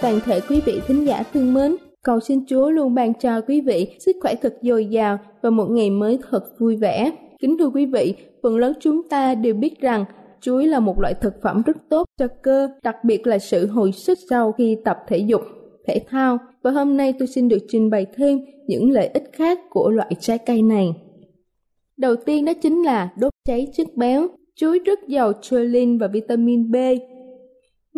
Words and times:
Toàn 0.00 0.20
thể 0.24 0.40
quý 0.48 0.60
vị 0.66 0.80
thính 0.86 1.06
giả 1.06 1.22
thương 1.32 1.54
mến. 1.54 1.76
Cầu 2.04 2.20
xin 2.20 2.46
Chúa 2.46 2.70
luôn 2.70 2.94
ban 2.94 3.14
cho 3.14 3.40
quý 3.40 3.60
vị 3.60 3.96
sức 3.98 4.16
khỏe 4.22 4.34
thật 4.42 4.54
dồi 4.62 4.86
dào 4.86 5.18
và 5.42 5.50
một 5.50 5.66
ngày 5.70 5.90
mới 5.90 6.18
thật 6.30 6.44
vui 6.58 6.76
vẻ. 6.76 7.12
Kính 7.40 7.58
thưa 7.58 7.70
quý 7.74 7.86
vị, 7.86 8.14
phần 8.42 8.56
lớn 8.56 8.72
chúng 8.80 9.08
ta 9.08 9.34
đều 9.34 9.54
biết 9.54 9.80
rằng 9.80 10.04
chuối 10.40 10.66
là 10.66 10.80
một 10.80 11.00
loại 11.00 11.14
thực 11.14 11.34
phẩm 11.42 11.62
rất 11.66 11.76
tốt 11.88 12.04
cho 12.18 12.26
cơ, 12.42 12.68
đặc 12.82 12.96
biệt 13.04 13.26
là 13.26 13.38
sự 13.38 13.66
hồi 13.66 13.92
sức 13.92 14.18
sau 14.30 14.52
khi 14.52 14.76
tập 14.84 14.98
thể 15.08 15.18
dục, 15.18 15.42
thể 15.86 16.00
thao. 16.08 16.38
Và 16.62 16.70
hôm 16.70 16.96
nay 16.96 17.14
tôi 17.18 17.28
xin 17.28 17.48
được 17.48 17.58
trình 17.68 17.90
bày 17.90 18.06
thêm 18.16 18.38
những 18.66 18.90
lợi 18.90 19.06
ích 19.06 19.30
khác 19.32 19.58
của 19.70 19.90
loại 19.90 20.12
trái 20.20 20.38
cây 20.38 20.62
này. 20.62 20.94
Đầu 21.96 22.16
tiên 22.16 22.44
đó 22.44 22.52
chính 22.62 22.82
là 22.82 23.10
đốt 23.20 23.32
cháy 23.48 23.66
chất 23.76 23.86
béo. 23.96 24.28
Chuối 24.56 24.78
rất 24.78 25.08
giàu 25.08 25.32
choline 25.42 25.96
và 26.00 26.06
vitamin 26.06 26.70
B, 26.70 26.76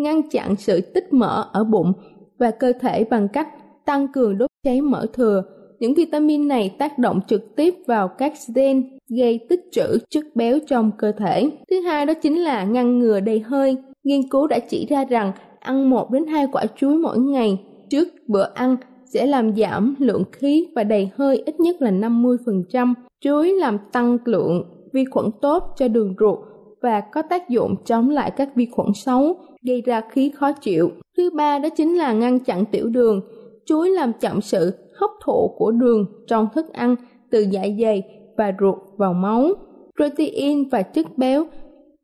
ngăn 0.03 0.31
chặn 0.31 0.57
sự 0.57 0.81
tích 0.81 1.13
mỡ 1.13 1.45
ở 1.53 1.65
bụng 1.65 1.93
và 2.39 2.51
cơ 2.51 2.73
thể 2.81 3.05
bằng 3.05 3.29
cách 3.29 3.49
tăng 3.85 4.09
cường 4.09 4.39
đốt 4.39 4.51
cháy 4.65 4.81
mỡ 4.81 5.07
thừa. 5.13 5.43
Những 5.79 5.95
vitamin 5.95 6.49
này 6.49 6.75
tác 6.79 6.99
động 6.99 7.21
trực 7.29 7.57
tiếp 7.57 7.75
vào 7.87 8.09
các 8.09 8.33
gen 8.55 8.99
gây 9.09 9.41
tích 9.49 9.61
trữ 9.73 9.99
chất 10.11 10.25
béo 10.35 10.59
trong 10.69 10.91
cơ 10.99 11.13
thể. 11.13 11.51
Thứ 11.71 11.81
hai 11.81 12.07
đó 12.07 12.15
chính 12.15 12.39
là 12.39 12.65
ngăn 12.65 12.99
ngừa 12.99 13.21
đầy 13.21 13.41
hơi. 13.41 13.77
Nghiên 14.05 14.29
cứu 14.29 14.47
đã 14.47 14.59
chỉ 14.59 14.87
ra 14.87 15.05
rằng 15.05 15.33
ăn 15.61 15.91
1 15.91 16.11
đến 16.11 16.27
2 16.27 16.47
quả 16.53 16.65
chuối 16.77 16.95
mỗi 16.95 17.19
ngày 17.19 17.59
trước 17.91 18.09
bữa 18.27 18.47
ăn 18.55 18.77
sẽ 19.05 19.27
làm 19.27 19.57
giảm 19.57 19.95
lượng 19.99 20.25
khí 20.33 20.69
và 20.75 20.85
đầy 20.85 21.11
hơi 21.17 21.43
ít 21.47 21.61
nhất 21.61 21.83
là 21.83 21.91
50%. 21.91 22.95
Chuối 23.21 23.53
làm 23.53 23.79
tăng 23.93 24.19
lượng 24.25 24.65
vi 24.93 25.05
khuẩn 25.05 25.27
tốt 25.43 25.63
cho 25.77 25.89
đường 25.89 26.15
ruột 26.21 26.39
và 26.83 27.01
có 27.01 27.23
tác 27.23 27.49
dụng 27.49 27.75
chống 27.85 28.11
lại 28.11 28.31
các 28.31 28.49
vi 28.55 28.67
khuẩn 28.67 28.89
xấu, 28.95 29.37
gây 29.63 29.83
ra 29.83 30.03
khí 30.11 30.33
khó 30.35 30.53
chịu. 30.53 30.91
Thứ 31.17 31.31
ba 31.37 31.59
đó 31.59 31.69
chính 31.77 31.99
là 31.99 32.13
ngăn 32.13 32.39
chặn 32.39 32.65
tiểu 32.67 32.89
đường. 32.89 33.21
Chuối 33.67 33.91
làm 33.91 34.13
chậm 34.21 34.41
sự, 34.41 34.73
hấp 34.95 35.11
thụ 35.25 35.55
của 35.59 35.71
đường 35.71 36.07
trong 36.27 36.49
thức 36.55 36.73
ăn 36.73 36.97
từ 37.31 37.41
dạ 37.51 37.63
dày 37.81 38.03
và 38.37 38.53
ruột 38.61 38.79
vào 38.97 39.13
máu. 39.13 39.53
Protein 39.97 40.69
và 40.69 40.83
chất 40.83 41.19
béo 41.19 41.47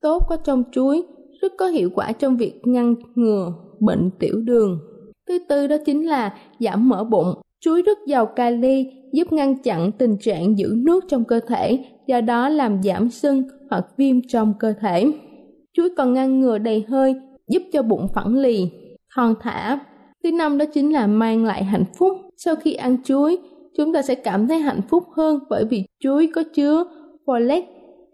tốt 0.00 0.22
có 0.28 0.36
trong 0.36 0.62
chuối, 0.72 1.02
rất 1.40 1.52
có 1.58 1.66
hiệu 1.66 1.90
quả 1.94 2.12
trong 2.12 2.36
việc 2.36 2.60
ngăn 2.64 2.94
ngừa 3.14 3.52
bệnh 3.80 4.10
tiểu 4.18 4.40
đường. 4.40 4.78
Thứ 5.28 5.38
tư 5.48 5.66
đó 5.66 5.76
chính 5.86 6.06
là 6.06 6.34
giảm 6.60 6.88
mỡ 6.88 7.04
bụng. 7.04 7.34
Chuối 7.66 7.82
rất 7.82 7.98
giàu 8.06 8.26
kali, 8.26 8.86
giúp 9.12 9.32
ngăn 9.32 9.62
chặn 9.62 9.92
tình 9.92 10.16
trạng 10.20 10.58
giữ 10.58 10.74
nước 10.76 11.04
trong 11.08 11.24
cơ 11.24 11.40
thể, 11.40 11.84
do 12.06 12.20
đó 12.20 12.48
làm 12.48 12.82
giảm 12.82 13.10
sưng 13.10 13.42
hoặc 13.70 13.84
viêm 13.96 14.28
trong 14.28 14.54
cơ 14.58 14.72
thể. 14.80 15.12
Chuối 15.72 15.88
còn 15.96 16.14
ngăn 16.14 16.40
ngừa 16.40 16.58
đầy 16.58 16.84
hơi, 16.88 17.14
giúp 17.48 17.62
cho 17.72 17.82
bụng 17.82 18.06
phẳng 18.14 18.34
lì, 18.34 18.70
thon 19.14 19.34
thả. 19.40 19.78
Thứ 20.24 20.32
năm 20.32 20.58
đó 20.58 20.64
chính 20.74 20.92
là 20.92 21.06
mang 21.06 21.44
lại 21.44 21.64
hạnh 21.64 21.84
phúc. 21.98 22.12
Sau 22.36 22.56
khi 22.56 22.74
ăn 22.74 22.96
chuối, 23.04 23.38
chúng 23.76 23.92
ta 23.92 24.02
sẽ 24.02 24.14
cảm 24.14 24.48
thấy 24.48 24.58
hạnh 24.58 24.80
phúc 24.88 25.04
hơn 25.16 25.38
bởi 25.50 25.64
vì 25.64 25.84
chuối 26.00 26.30
có 26.34 26.42
chứa 26.54 26.84
folate 27.26 27.62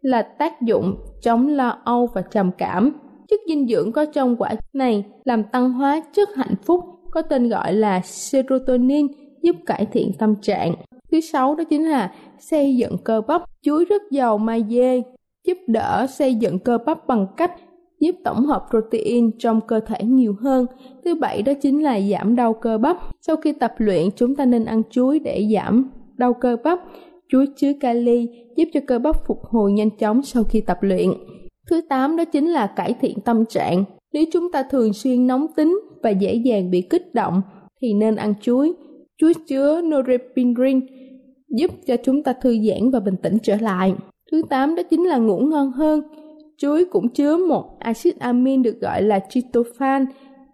là 0.03 0.23
tác 0.23 0.63
dụng 0.63 0.97
chống 1.23 1.49
lo 1.49 1.79
âu 1.85 2.09
và 2.15 2.23
trầm 2.23 2.51
cảm. 2.59 2.93
Chất 3.29 3.41
dinh 3.49 3.69
dưỡng 3.69 3.93
có 3.93 4.05
trong 4.05 4.37
quả 4.37 4.55
này 4.73 5.05
làm 5.25 5.45
tăng 5.45 5.73
hóa 5.73 6.03
chất 6.13 6.29
hạnh 6.37 6.55
phúc 6.63 6.81
có 7.11 7.23
tên 7.23 7.49
gọi 7.49 7.73
là 7.75 8.01
serotonin 8.05 9.07
giúp 9.43 9.57
cải 9.67 9.87
thiện 9.93 10.13
tâm 10.19 10.35
trạng. 10.43 10.75
Thứ 11.13 11.21
sáu 11.21 11.55
đó 11.55 11.65
chính 11.65 11.91
là 11.91 12.13
xây 12.39 12.77
dựng 12.77 12.97
cơ 13.05 13.21
bắp. 13.29 13.43
Chuối 13.63 13.85
rất 13.85 14.03
giàu 14.11 14.39
magie, 14.39 15.01
giúp 15.47 15.59
đỡ 15.67 16.07
xây 16.11 16.35
dựng 16.35 16.59
cơ 16.59 16.79
bắp 16.87 17.07
bằng 17.07 17.27
cách 17.37 17.53
giúp 18.01 18.17
tổng 18.25 18.47
hợp 18.47 18.67
protein 18.71 19.31
trong 19.39 19.61
cơ 19.61 19.81
thể 19.81 20.05
nhiều 20.05 20.37
hơn. 20.41 20.67
Thứ 21.05 21.15
bảy 21.15 21.43
đó 21.43 21.53
chính 21.63 21.83
là 21.83 22.01
giảm 22.01 22.37
đau 22.37 22.55
cơ 22.55 22.79
bắp. 22.79 22.97
Sau 23.21 23.37
khi 23.37 23.53
tập 23.53 23.75
luyện, 23.79 24.11
chúng 24.17 24.37
ta 24.37 24.45
nên 24.45 24.65
ăn 24.65 24.83
chuối 24.91 25.19
để 25.19 25.49
giảm 25.55 25.91
đau 26.17 26.35
cơ 26.35 26.57
bắp. 26.65 26.79
Chuối 27.29 27.47
chứa 27.57 27.73
kali 27.81 28.29
giúp 28.57 28.65
cho 28.73 28.81
cơ 28.87 28.99
bắp 28.99 29.27
phục 29.27 29.45
hồi 29.45 29.73
nhanh 29.73 29.91
chóng 29.91 30.23
sau 30.23 30.45
khi 30.45 30.61
tập 30.61 30.79
luyện. 30.81 31.11
Thứ 31.71 31.81
tám 31.89 32.17
đó 32.17 32.25
chính 32.25 32.49
là 32.49 32.67
cải 32.67 32.95
thiện 33.01 33.21
tâm 33.21 33.45
trạng. 33.47 33.85
Nếu 34.13 34.25
chúng 34.33 34.53
ta 34.53 34.63
thường 34.63 34.93
xuyên 34.93 35.27
nóng 35.27 35.47
tính 35.57 35.81
và 36.03 36.11
dễ 36.11 36.35
dàng 36.35 36.71
bị 36.71 36.83
kích 36.83 37.15
động 37.15 37.43
thì 37.81 37.95
nên 37.95 38.17
ăn 38.17 38.35
chuối. 38.41 38.73
Chuối 39.23 39.35
chứa 39.35 39.81
norepinephrine 39.85 40.81
giúp 41.49 41.71
cho 41.87 41.97
chúng 42.05 42.23
ta 42.23 42.33
thư 42.33 42.57
giãn 42.59 42.91
và 42.91 43.01
bình 43.01 43.17
tĩnh 43.23 43.39
trở 43.43 43.57
lại. 43.61 43.95
Thứ 44.33 44.43
tám 44.51 44.75
đó 44.75 44.83
chính 44.83 45.05
là 45.05 45.19
ngủ 45.19 45.39
ngon 45.39 45.73
hơn. 45.73 46.03
Chuối 46.59 46.85
cũng 46.85 47.09
chứa 47.09 47.37
một 47.37 47.79
axit 47.79 48.19
amin 48.19 48.63
được 48.63 48.81
gọi 48.81 49.03
là 49.03 49.21
tryptophan 49.31 50.07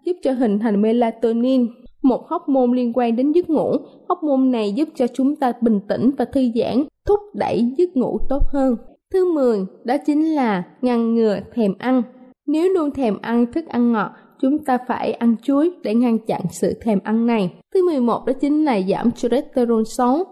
giúp 0.05 0.13
cho 0.23 0.31
hình 0.31 0.59
thành 0.59 0.81
melatonin, 0.81 1.67
một 2.01 2.27
hóc 2.27 2.49
môn 2.49 2.75
liên 2.75 2.91
quan 2.95 3.15
đến 3.15 3.31
giấc 3.31 3.49
ngủ. 3.49 3.71
hóc 4.09 4.23
môn 4.23 4.51
này 4.51 4.73
giúp 4.73 4.89
cho 4.95 5.07
chúng 5.07 5.35
ta 5.35 5.53
bình 5.61 5.79
tĩnh 5.87 6.11
và 6.17 6.25
thư 6.25 6.41
giãn, 6.55 6.83
thúc 7.05 7.19
đẩy 7.33 7.73
giấc 7.77 7.97
ngủ 7.97 8.17
tốt 8.29 8.43
hơn. 8.53 8.75
Thứ 9.13 9.33
10 9.33 9.59
đó 9.83 9.95
chính 10.05 10.35
là 10.35 10.63
ngăn 10.81 11.15
ngừa 11.15 11.39
thèm 11.53 11.73
ăn. 11.77 12.03
Nếu 12.47 12.73
luôn 12.73 12.91
thèm 12.91 13.17
ăn 13.21 13.51
thức 13.51 13.67
ăn 13.67 13.91
ngọt, 13.91 14.11
chúng 14.41 14.59
ta 14.59 14.77
phải 14.87 15.13
ăn 15.13 15.35
chuối 15.43 15.71
để 15.83 15.93
ngăn 15.93 16.19
chặn 16.19 16.41
sự 16.51 16.73
thèm 16.81 16.99
ăn 17.03 17.27
này. 17.27 17.53
Thứ 17.73 17.85
11 17.85 18.25
đó 18.25 18.33
chính 18.33 18.65
là 18.65 18.81
giảm 18.81 19.11
cholesterol 19.11 19.83
xấu 19.85 20.23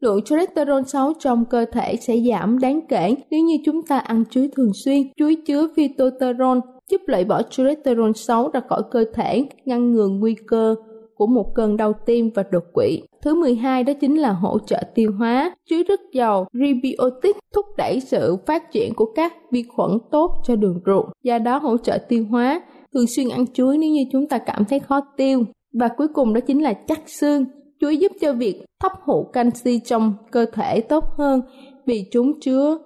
lượng 0.00 0.22
cholesterol 0.22 0.82
xấu 0.86 1.12
trong 1.18 1.44
cơ 1.44 1.64
thể 1.72 1.96
sẽ 1.96 2.16
giảm 2.30 2.58
đáng 2.58 2.80
kể 2.88 3.14
nếu 3.30 3.40
như 3.40 3.56
chúng 3.64 3.82
ta 3.82 3.98
ăn 3.98 4.24
chuối 4.30 4.50
thường 4.56 4.70
xuyên. 4.84 5.02
Chuối 5.16 5.36
chứa 5.46 5.68
phytosterol 5.76 6.58
giúp 6.90 7.00
loại 7.06 7.24
bỏ 7.24 7.42
cholesterol 7.42 8.10
xấu 8.14 8.50
ra 8.50 8.60
khỏi 8.68 8.82
cơ 8.90 9.04
thể, 9.14 9.44
ngăn 9.64 9.92
ngừa 9.92 10.08
nguy 10.08 10.34
cơ 10.46 10.74
của 11.14 11.26
một 11.26 11.54
cơn 11.54 11.76
đau 11.76 11.92
tim 12.06 12.30
và 12.34 12.44
đột 12.50 12.64
quỵ. 12.72 13.02
Thứ 13.22 13.34
12 13.34 13.84
đó 13.84 13.92
chính 14.00 14.16
là 14.16 14.32
hỗ 14.32 14.58
trợ 14.58 14.82
tiêu 14.94 15.12
hóa. 15.18 15.54
Chuối 15.70 15.82
rất 15.82 16.00
giàu 16.12 16.46
prebiotic 16.52 17.36
thúc 17.54 17.66
đẩy 17.76 18.00
sự 18.00 18.36
phát 18.46 18.72
triển 18.72 18.94
của 18.94 19.12
các 19.14 19.34
vi 19.52 19.64
khuẩn 19.76 19.90
tốt 20.10 20.30
cho 20.44 20.56
đường 20.56 20.80
ruột, 20.86 21.06
do 21.22 21.38
đó 21.38 21.58
hỗ 21.58 21.76
trợ 21.76 21.98
tiêu 22.08 22.24
hóa. 22.30 22.60
Thường 22.96 23.06
xuyên 23.06 23.28
ăn 23.28 23.44
chuối 23.52 23.78
nếu 23.78 23.90
như 23.90 24.04
chúng 24.12 24.26
ta 24.26 24.38
cảm 24.38 24.64
thấy 24.64 24.80
khó 24.80 25.00
tiêu. 25.16 25.44
Và 25.72 25.88
cuối 25.88 26.08
cùng 26.08 26.34
đó 26.34 26.40
chính 26.40 26.62
là 26.62 26.72
chắc 26.72 27.00
xương 27.06 27.44
chuối 27.80 27.96
giúp 27.96 28.12
cho 28.20 28.32
việc 28.32 28.64
hấp 28.82 28.92
thụ 29.06 29.24
canxi 29.32 29.78
trong 29.78 30.14
cơ 30.30 30.46
thể 30.52 30.80
tốt 30.80 31.04
hơn 31.18 31.40
vì 31.86 32.04
chúng 32.12 32.40
chứa 32.40 32.78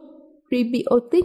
prebiotic 0.48 1.24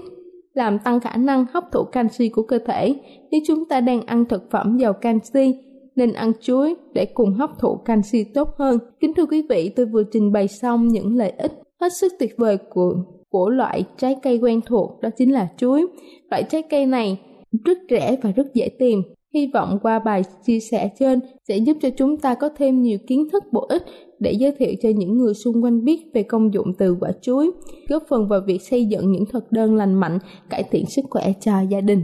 làm 0.53 0.79
tăng 0.79 0.99
khả 0.99 1.15
năng 1.15 1.45
hấp 1.53 1.71
thụ 1.71 1.83
canxi 1.83 2.29
của 2.29 2.41
cơ 2.41 2.59
thể. 2.59 2.95
Nếu 3.31 3.41
chúng 3.47 3.65
ta 3.65 3.81
đang 3.81 4.01
ăn 4.01 4.25
thực 4.25 4.51
phẩm 4.51 4.77
giàu 4.77 4.93
canxi, 4.93 5.55
nên 5.95 6.13
ăn 6.13 6.31
chuối 6.41 6.75
để 6.93 7.05
cùng 7.05 7.33
hấp 7.33 7.49
thụ 7.59 7.75
canxi 7.85 8.23
tốt 8.23 8.49
hơn. 8.57 8.79
Kính 8.99 9.13
thưa 9.13 9.25
quý 9.25 9.41
vị, 9.49 9.71
tôi 9.75 9.85
vừa 9.85 10.03
trình 10.11 10.31
bày 10.31 10.47
xong 10.47 10.87
những 10.87 11.15
lợi 11.15 11.33
ích 11.37 11.51
hết 11.81 11.89
sức 11.99 12.13
tuyệt 12.19 12.33
vời 12.37 12.57
của 12.69 12.95
của 13.29 13.49
loại 13.49 13.83
trái 13.97 14.15
cây 14.23 14.37
quen 14.37 14.61
thuộc 14.65 15.01
đó 15.01 15.09
chính 15.17 15.33
là 15.33 15.47
chuối. 15.57 15.85
Loại 16.29 16.43
trái 16.43 16.61
cây 16.61 16.85
này 16.85 17.19
rất 17.63 17.77
rẻ 17.89 18.15
và 18.21 18.31
rất 18.31 18.53
dễ 18.53 18.69
tìm. 18.69 19.01
Hy 19.33 19.49
vọng 19.53 19.79
qua 19.81 19.99
bài 19.99 20.21
chia 20.45 20.59
sẻ 20.59 20.89
trên 20.99 21.19
sẽ 21.47 21.57
giúp 21.57 21.77
cho 21.81 21.89
chúng 21.97 22.17
ta 22.17 22.35
có 22.35 22.49
thêm 22.57 22.81
nhiều 22.81 22.97
kiến 23.07 23.27
thức 23.31 23.43
bổ 23.51 23.65
ích 23.69 23.83
để 24.19 24.31
giới 24.31 24.51
thiệu 24.51 24.73
cho 24.81 24.89
những 24.89 25.17
người 25.17 25.33
xung 25.33 25.63
quanh 25.63 25.85
biết 25.85 26.01
về 26.13 26.23
công 26.23 26.53
dụng 26.53 26.73
từ 26.77 26.97
quả 26.99 27.11
chuối, 27.21 27.51
góp 27.89 28.03
phần 28.09 28.27
vào 28.27 28.41
việc 28.47 28.61
xây 28.61 28.85
dựng 28.85 29.11
những 29.11 29.25
thực 29.25 29.51
đơn 29.51 29.75
lành 29.75 29.93
mạnh, 29.93 30.19
cải 30.49 30.63
thiện 30.71 30.85
sức 30.85 31.05
khỏe 31.09 31.33
cho 31.41 31.61
gia 31.69 31.81
đình. 31.81 32.03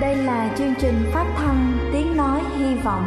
Đây 0.00 0.16
là 0.16 0.54
chương 0.58 0.74
trình 0.80 0.94
phát 1.12 1.34
thanh 1.36 1.72
Tiếng 1.92 2.16
Nói 2.16 2.40
Hy 2.58 2.74
Vọng 2.84 3.04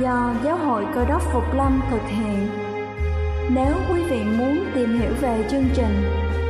do 0.00 0.34
Giáo 0.44 0.56
hội 0.56 0.84
Cơ 0.94 1.04
đốc 1.08 1.22
Phục 1.32 1.44
Lâm 1.56 1.80
thực 1.90 2.02
hiện. 2.08 2.48
Nếu 3.54 3.74
quý 3.92 4.00
vị 4.10 4.18
muốn 4.38 4.58
tìm 4.74 4.88
hiểu 5.00 5.10
về 5.20 5.44
chương 5.50 5.64
trình 5.76 6.24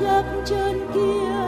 chắc 0.00 0.24
chân 0.44 0.90
kia. 0.94 1.45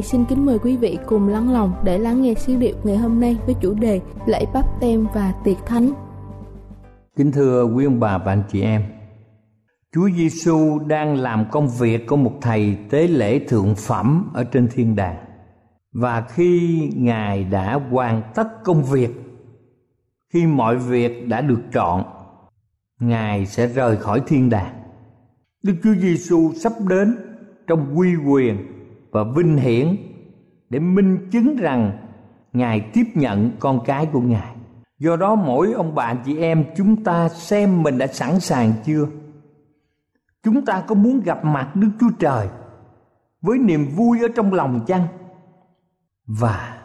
Này 0.00 0.06
xin 0.06 0.24
kính 0.24 0.46
mời 0.46 0.58
quý 0.58 0.76
vị 0.76 0.98
cùng 1.06 1.28
lắng 1.28 1.52
lòng 1.52 1.72
để 1.84 1.98
lắng 1.98 2.22
nghe 2.22 2.34
sứ 2.34 2.56
điệp 2.56 2.74
ngày 2.84 2.96
hôm 2.96 3.20
nay 3.20 3.38
với 3.46 3.54
chủ 3.60 3.74
đề 3.74 4.00
lễ 4.26 4.46
bắp 4.54 4.80
tem 4.80 5.06
và 5.14 5.32
tiệc 5.44 5.56
thánh. 5.66 5.90
Kính 7.16 7.32
thưa 7.32 7.64
quý 7.64 7.84
ông 7.84 8.00
bà 8.00 8.18
và 8.18 8.32
anh 8.32 8.42
chị 8.52 8.62
em, 8.62 8.82
Chúa 9.94 10.08
Giêsu 10.16 10.78
đang 10.78 11.16
làm 11.16 11.46
công 11.50 11.68
việc 11.68 12.06
của 12.06 12.16
một 12.16 12.32
thầy 12.40 12.76
tế 12.90 13.08
lễ 13.08 13.38
thượng 13.48 13.74
phẩm 13.74 14.30
ở 14.34 14.44
trên 14.44 14.68
thiên 14.72 14.96
đàng. 14.96 15.16
Và 15.92 16.20
khi 16.20 16.80
Ngài 16.96 17.44
đã 17.44 17.80
hoàn 17.90 18.22
tất 18.34 18.64
công 18.64 18.82
việc, 18.82 19.10
khi 20.32 20.46
mọi 20.46 20.76
việc 20.76 21.28
đã 21.28 21.40
được 21.40 21.60
chọn, 21.72 22.04
Ngài 23.00 23.46
sẽ 23.46 23.66
rời 23.66 23.96
khỏi 23.96 24.22
thiên 24.26 24.50
đàng. 24.50 24.74
Đức 25.62 25.74
Chúa 25.82 25.94
Giêsu 25.94 26.52
sắp 26.62 26.72
đến 26.88 27.16
trong 27.66 27.98
quy 27.98 28.16
quyền 28.16 28.79
và 29.10 29.24
vinh 29.24 29.56
hiển 29.56 29.96
để 30.70 30.78
minh 30.78 31.28
chứng 31.30 31.56
rằng 31.56 32.06
Ngài 32.52 32.80
tiếp 32.92 33.04
nhận 33.14 33.50
con 33.58 33.80
cái 33.84 34.06
của 34.06 34.20
Ngài. 34.20 34.56
Do 34.98 35.16
đó 35.16 35.34
mỗi 35.34 35.72
ông 35.72 35.94
bà 35.94 36.14
chị 36.14 36.38
em 36.38 36.64
chúng 36.76 37.04
ta 37.04 37.28
xem 37.28 37.82
mình 37.82 37.98
đã 37.98 38.06
sẵn 38.06 38.40
sàng 38.40 38.72
chưa? 38.84 39.06
Chúng 40.42 40.64
ta 40.64 40.84
có 40.86 40.94
muốn 40.94 41.20
gặp 41.20 41.44
mặt 41.44 41.76
Đức 41.76 41.90
Chúa 42.00 42.10
Trời 42.18 42.48
với 43.40 43.58
niềm 43.58 43.88
vui 43.96 44.20
ở 44.22 44.28
trong 44.36 44.54
lòng 44.54 44.80
chăng? 44.86 45.06
Và 46.26 46.78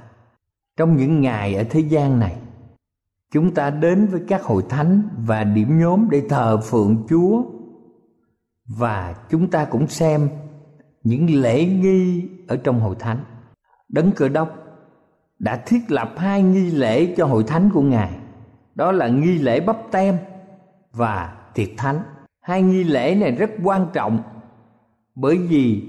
trong 0.77 0.95
những 0.95 1.21
ngày 1.21 1.55
ở 1.55 1.63
thế 1.69 1.79
gian 1.79 2.19
này, 2.19 2.35
chúng 3.31 3.53
ta 3.53 3.69
đến 3.69 4.07
với 4.07 4.21
các 4.27 4.43
hội 4.43 4.63
thánh 4.69 5.01
và 5.17 5.43
điểm 5.43 5.79
nhóm 5.79 6.09
để 6.09 6.23
thờ 6.29 6.61
phượng 6.63 7.05
Chúa 7.09 7.43
và 8.65 9.15
chúng 9.29 9.49
ta 9.49 9.65
cũng 9.65 9.87
xem 9.87 10.29
những 11.05 11.41
lễ 11.41 11.65
nghi 11.65 12.29
ở 12.47 12.57
trong 12.57 12.79
hội 12.79 12.95
thánh. 12.99 13.17
Đấng 13.89 14.11
Cơ 14.11 14.29
Đốc 14.29 14.55
đã 15.39 15.63
thiết 15.65 15.91
lập 15.91 16.13
hai 16.17 16.43
nghi 16.43 16.71
lễ 16.71 17.13
cho 17.17 17.25
hội 17.25 17.43
thánh 17.43 17.69
của 17.73 17.81
Ngài. 17.81 18.11
Đó 18.75 18.91
là 18.91 19.07
nghi 19.07 19.37
lễ 19.37 19.59
bắp 19.59 19.77
tem 19.91 20.17
và 20.91 21.37
tiệc 21.53 21.69
thánh. 21.77 21.99
Hai 22.41 22.61
nghi 22.61 22.83
lễ 22.83 23.15
này 23.15 23.31
rất 23.31 23.49
quan 23.63 23.87
trọng 23.93 24.23
bởi 25.15 25.37
vì 25.37 25.83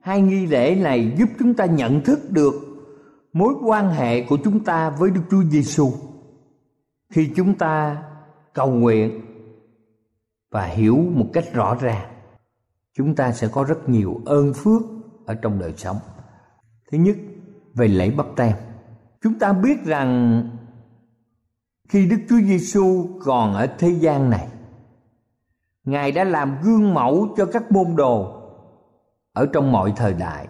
hai 0.00 0.20
nghi 0.20 0.46
lễ 0.46 0.74
này 0.74 1.12
giúp 1.18 1.28
chúng 1.38 1.54
ta 1.54 1.64
nhận 1.64 2.00
thức 2.00 2.18
được 2.30 2.54
mối 3.32 3.54
quan 3.64 3.90
hệ 3.90 4.22
của 4.22 4.38
chúng 4.44 4.64
ta 4.64 4.90
với 4.90 5.10
Đức 5.10 5.20
Chúa 5.30 5.42
Giêsu. 5.42 5.92
Khi 7.10 7.30
chúng 7.36 7.54
ta 7.54 8.02
cầu 8.54 8.70
nguyện 8.70 9.20
và 10.50 10.64
hiểu 10.64 10.96
một 11.14 11.26
cách 11.32 11.44
rõ 11.52 11.74
ràng, 11.80 12.13
chúng 12.94 13.14
ta 13.14 13.32
sẽ 13.32 13.48
có 13.48 13.64
rất 13.64 13.88
nhiều 13.88 14.20
ơn 14.26 14.54
phước 14.54 14.82
ở 15.26 15.34
trong 15.34 15.58
đời 15.58 15.74
sống. 15.76 15.96
Thứ 16.92 16.98
nhất, 16.98 17.16
về 17.74 17.88
lễ 17.88 18.10
bắp 18.10 18.26
tem. 18.36 18.56
Chúng 19.22 19.38
ta 19.38 19.52
biết 19.52 19.84
rằng 19.84 20.42
khi 21.88 22.06
Đức 22.06 22.18
Chúa 22.28 22.40
Giêsu 22.40 23.08
còn 23.24 23.54
ở 23.54 23.66
thế 23.78 23.88
gian 23.88 24.30
này, 24.30 24.48
Ngài 25.84 26.12
đã 26.12 26.24
làm 26.24 26.56
gương 26.62 26.94
mẫu 26.94 27.34
cho 27.36 27.46
các 27.46 27.72
môn 27.72 27.96
đồ 27.96 28.40
ở 29.32 29.46
trong 29.52 29.72
mọi 29.72 29.92
thời 29.96 30.12
đại. 30.14 30.48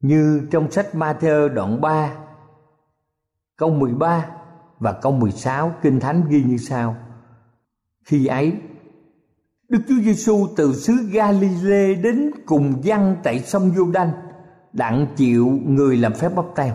Như 0.00 0.48
trong 0.50 0.70
sách 0.70 0.86
Matthew 0.92 1.48
đoạn 1.48 1.80
3 1.80 2.16
câu 3.56 3.70
13 3.70 4.26
và 4.78 4.92
câu 4.92 5.12
16 5.12 5.72
Kinh 5.82 6.00
Thánh 6.00 6.24
ghi 6.28 6.44
như 6.44 6.56
sau. 6.56 6.96
Khi 8.04 8.26
ấy, 8.26 8.60
Đức 9.70 9.78
Chúa 9.88 10.00
Giêsu 10.02 10.48
từ 10.56 10.72
xứ 10.72 10.92
Galilee 11.12 11.94
đến 11.94 12.30
cùng 12.46 12.84
dân 12.84 13.16
tại 13.22 13.40
sông 13.40 13.70
Giô-đanh 13.76 14.10
đặng 14.72 15.06
chịu 15.16 15.58
người 15.64 15.96
làm 15.96 16.12
phép 16.14 16.28
bắp 16.36 16.44
tem. 16.56 16.74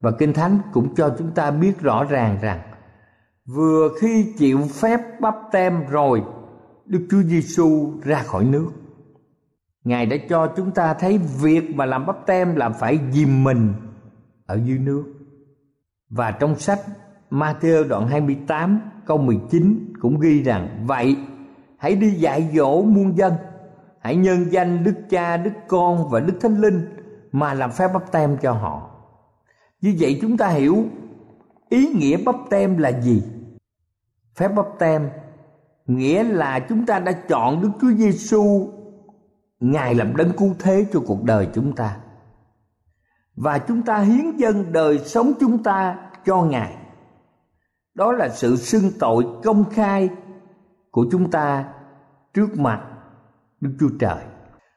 Và 0.00 0.10
Kinh 0.18 0.32
Thánh 0.32 0.58
cũng 0.72 0.94
cho 0.94 1.14
chúng 1.18 1.30
ta 1.30 1.50
biết 1.50 1.80
rõ 1.80 2.04
ràng 2.04 2.38
rằng, 2.42 2.60
vừa 3.46 3.88
khi 4.00 4.34
chịu 4.38 4.60
phép 4.80 5.00
bắp 5.20 5.34
tem 5.52 5.86
rồi, 5.90 6.22
Đức 6.86 7.06
Chúa 7.10 7.22
Giêsu 7.22 7.92
ra 8.04 8.22
khỏi 8.22 8.44
nước. 8.44 8.70
Ngài 9.84 10.06
đã 10.06 10.16
cho 10.28 10.52
chúng 10.56 10.70
ta 10.70 10.94
thấy 10.94 11.18
việc 11.18 11.74
mà 11.74 11.86
làm 11.86 12.06
bắp 12.06 12.26
tem 12.26 12.56
là 12.56 12.68
phải 12.68 12.98
dìm 13.12 13.44
mình 13.44 13.72
ở 14.46 14.60
dưới 14.64 14.78
nước. 14.78 15.04
Và 16.10 16.30
trong 16.30 16.58
sách 16.58 16.80
Matthew 17.30 17.88
đoạn 17.88 18.08
28 18.08 18.80
câu 19.06 19.18
19 19.18 19.92
cũng 20.00 20.20
ghi 20.20 20.42
rằng, 20.42 20.84
Vậy 20.86 21.16
hãy 21.78 21.94
đi 21.94 22.10
dạy 22.10 22.50
dỗ 22.54 22.82
muôn 22.82 23.16
dân. 23.16 23.34
Hãy 24.00 24.16
nhân 24.16 24.46
danh 24.50 24.84
Đức 24.84 24.94
Cha, 25.10 25.36
Đức 25.36 25.50
Con 25.68 26.08
và 26.10 26.20
Đức 26.20 26.34
Thánh 26.40 26.60
Linh 26.60 26.88
Mà 27.32 27.54
làm 27.54 27.72
phép 27.72 27.88
bắp 27.94 28.12
tem 28.12 28.36
cho 28.42 28.52
họ. 28.52 28.90
Như 29.80 29.96
vậy 30.00 30.18
chúng 30.22 30.36
ta 30.36 30.48
hiểu 30.48 30.84
ý 31.68 31.86
nghĩa 31.86 32.16
bắp 32.16 32.34
tem 32.50 32.78
là 32.78 33.00
gì. 33.00 33.22
Phép 34.34 34.48
bắp 34.48 34.66
tem 34.78 35.10
nghĩa 35.86 36.22
là 36.22 36.60
chúng 36.68 36.86
ta 36.86 36.98
đã 36.98 37.12
chọn 37.12 37.62
Đức 37.62 37.70
Chúa 37.80 37.92
Giêsu 37.96 38.68
Ngài 39.60 39.94
làm 39.94 40.16
đấng 40.16 40.32
cứu 40.32 40.54
thế 40.58 40.86
cho 40.92 41.00
cuộc 41.06 41.22
đời 41.22 41.48
chúng 41.54 41.74
ta. 41.74 41.96
Và 43.36 43.58
chúng 43.58 43.82
ta 43.82 43.98
hiến 43.98 44.36
dâng 44.36 44.72
đời 44.72 44.98
sống 44.98 45.32
chúng 45.40 45.62
ta 45.62 45.96
cho 46.26 46.42
Ngài. 46.42 46.76
Đó 47.94 48.12
là 48.12 48.28
sự 48.28 48.56
xưng 48.56 48.90
tội 48.98 49.26
công 49.44 49.64
khai 49.70 50.08
của 50.90 51.06
chúng 51.10 51.30
ta 51.30 51.74
trước 52.34 52.58
mặt 52.58 52.82
Đức 53.60 53.70
Chúa 53.80 53.90
Trời. 54.00 54.24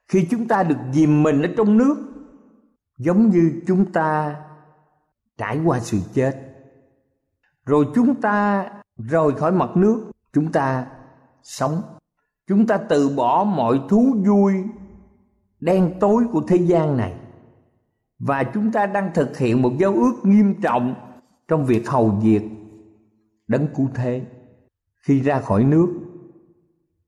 Khi 0.07 0.27
chúng 0.31 0.47
ta 0.47 0.63
được 0.63 0.77
dìm 0.91 1.23
mình 1.23 1.41
ở 1.41 1.49
trong 1.57 1.77
nước 1.77 1.95
giống 2.97 3.29
như 3.29 3.61
chúng 3.67 3.91
ta 3.91 4.35
trải 5.37 5.59
qua 5.65 5.79
sự 5.79 5.99
chết. 6.13 6.35
Rồi 7.65 7.85
chúng 7.95 8.21
ta 8.21 8.65
rời 8.97 9.31
khỏi 9.31 9.51
mặt 9.51 9.69
nước, 9.75 10.11
chúng 10.33 10.51
ta 10.51 10.87
sống. 11.43 11.81
Chúng 12.47 12.67
ta 12.67 12.77
từ 12.77 13.09
bỏ 13.09 13.43
mọi 13.43 13.81
thú 13.89 14.15
vui 14.25 14.53
đen 15.59 15.93
tối 15.99 16.23
của 16.31 16.41
thế 16.47 16.55
gian 16.55 16.97
này 16.97 17.13
và 18.19 18.43
chúng 18.43 18.71
ta 18.71 18.85
đang 18.85 19.11
thực 19.13 19.37
hiện 19.37 19.61
một 19.61 19.71
giao 19.79 19.93
ước 19.93 20.13
nghiêm 20.23 20.61
trọng 20.61 20.95
trong 21.47 21.65
việc 21.65 21.89
hầu 21.89 22.09
việc 22.09 22.49
đấng 23.47 23.67
cứu 23.75 23.89
thế 23.95 24.21
khi 25.01 25.21
ra 25.21 25.41
khỏi 25.41 25.63
nước. 25.63 25.87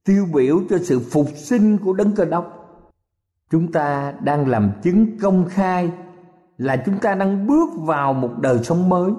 Tiêu 0.06 0.26
biểu 0.34 0.60
cho 0.70 0.78
sự 0.78 1.00
phục 1.00 1.28
sinh 1.36 1.78
của 1.78 1.94
đấng 1.94 2.12
cơ 2.16 2.26
đốc. 2.26 2.60
Chúng 3.50 3.72
ta 3.72 4.14
đang 4.24 4.48
làm 4.48 4.72
chứng 4.84 5.18
công 5.22 5.46
khai 5.50 5.92
là 6.58 6.84
chúng 6.86 7.00
ta 7.00 7.16
đang 7.16 7.48
bước 7.48 7.70
vào 7.78 8.14
một 8.14 8.32
đời 8.42 8.64
sống 8.64 8.90
mới. 8.90 9.12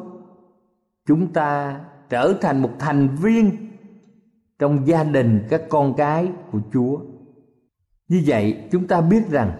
Chúng 1.07 1.33
ta 1.33 1.81
trở 2.09 2.35
thành 2.41 2.63
một 2.63 2.71
thành 2.79 3.09
viên 3.23 3.71
trong 4.59 4.87
gia 4.87 5.05
đình 5.05 5.47
các 5.51 5.63
con 5.69 5.95
cái 5.97 6.33
của 6.53 6.61
chúa. 6.73 6.99
Như 8.09 8.23
vậy, 8.27 8.69
chúng 8.73 8.87
ta 8.87 9.01
biết 9.01 9.31
rằng 9.31 9.53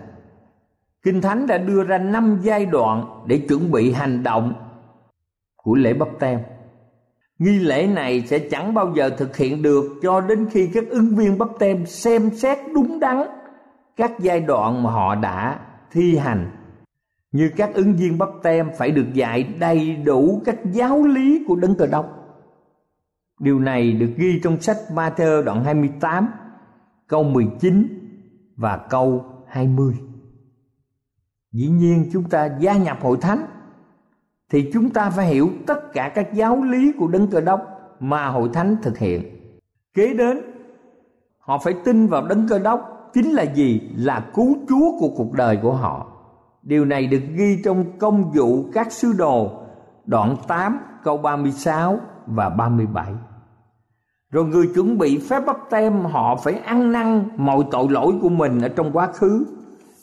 Kinh 1.03 1.21
Thánh 1.21 1.47
đã 1.47 1.59
đưa 1.59 1.85
ra 1.85 1.99
năm 1.99 2.41
giai 2.43 2.67
đoạn 2.67 3.25
để 3.27 3.39
chuẩn 3.49 3.71
bị 3.71 3.93
hành 3.93 4.23
động 4.23 4.55
của 5.57 5.75
lễ 5.75 5.95
bắp 5.95 6.09
tem. 6.19 6.41
Nghi 7.39 7.59
lễ 7.59 7.87
này 7.87 8.23
sẽ 8.27 8.39
chẳng 8.39 8.75
bao 8.75 8.93
giờ 8.97 9.11
thực 9.11 9.37
hiện 9.37 9.63
được 9.63 9.85
cho 10.03 10.21
đến 10.21 10.47
khi 10.51 10.71
các 10.75 10.85
ứng 10.89 11.17
viên 11.17 11.39
bắp 11.39 11.49
tem 11.59 11.87
xem 11.87 12.31
xét 12.31 12.59
đúng 12.75 13.01
đắn 13.01 13.23
các 13.97 14.13
giai 14.21 14.41
đoạn 14.41 14.83
mà 14.83 14.91
họ 14.91 15.15
đã 15.15 15.61
thi 15.91 16.17
hành. 16.17 16.51
Như 17.33 17.51
các 17.57 17.75
ứng 17.75 17.97
viên 17.97 18.19
bắp 18.19 18.29
tem 18.43 18.71
phải 18.79 18.91
được 18.91 19.07
dạy 19.13 19.43
đầy 19.59 19.97
đủ 19.97 20.43
các 20.45 20.57
giáo 20.73 21.03
lý 21.03 21.45
của 21.49 21.57
Đấng 21.57 21.75
Cờ 21.75 21.87
Đốc. 21.87 22.07
Điều 23.41 23.61
này 23.61 23.93
được 23.93 24.11
ghi 24.17 24.41
trong 24.43 24.61
sách 24.61 24.77
Matthew 24.91 25.43
đoạn 25.43 25.65
28 25.65 26.29
câu 27.09 27.25
19 27.25 28.01
và 28.57 28.77
câu 28.91 29.25
20 29.47 29.95
dĩ 31.53 31.69
nhiên 31.69 32.11
chúng 32.13 32.25
ta 32.25 32.49
gia 32.61 32.77
nhập 32.77 32.99
hội 33.01 33.17
thánh 33.21 33.47
thì 34.55 34.71
chúng 34.73 34.91
ta 34.91 35.11
phải 35.11 35.27
hiểu 35.27 35.51
tất 35.67 35.93
cả 35.93 36.13
các 36.15 36.35
giáo 36.35 36.63
lý 36.63 36.93
của 36.99 37.09
đấng 37.09 37.27
cơ 37.27 37.41
đốc 37.41 37.61
mà 38.01 38.27
hội 38.29 38.51
thánh 38.53 38.77
thực 38.83 38.99
hiện. 38.99 39.23
Kế 39.95 40.15
đến, 40.15 40.41
họ 41.39 41.59
phải 41.59 41.75
tin 41.85 42.07
vào 42.07 42.27
đấng 42.27 42.49
cơ 42.49 42.59
đốc 42.59 43.11
chính 43.15 43.31
là 43.31 43.43
gì? 43.43 43.81
Là 43.97 44.27
cứu 44.35 44.57
chúa 44.69 44.99
của 44.99 45.09
cuộc 45.17 45.33
đời 45.33 45.59
của 45.63 45.73
họ. 45.73 46.07
Điều 46.63 46.85
này 46.85 47.07
được 47.07 47.23
ghi 47.35 47.63
trong 47.65 47.85
công 47.99 48.33
vụ 48.33 48.65
các 48.73 48.93
sứ 48.93 49.13
đồ, 49.13 49.51
đoạn 50.05 50.37
8 50.49 50.79
câu 51.05 51.19
36 51.19 51.99
và 52.27 52.49
37 52.49 53.13
rồi 54.31 54.45
người 54.45 54.69
chuẩn 54.75 54.99
bị 54.99 55.19
phép 55.19 55.43
bắp 55.47 55.57
tem 55.71 55.93
họ 56.01 56.37
phải 56.45 56.55
ăn 56.55 56.93
năn 56.93 57.29
mọi 57.37 57.65
tội 57.71 57.87
lỗi 57.91 58.13
của 58.23 58.29
mình 58.29 58.61
ở 58.61 58.69
trong 58.69 58.93
quá 58.93 59.07
khứ. 59.13 59.47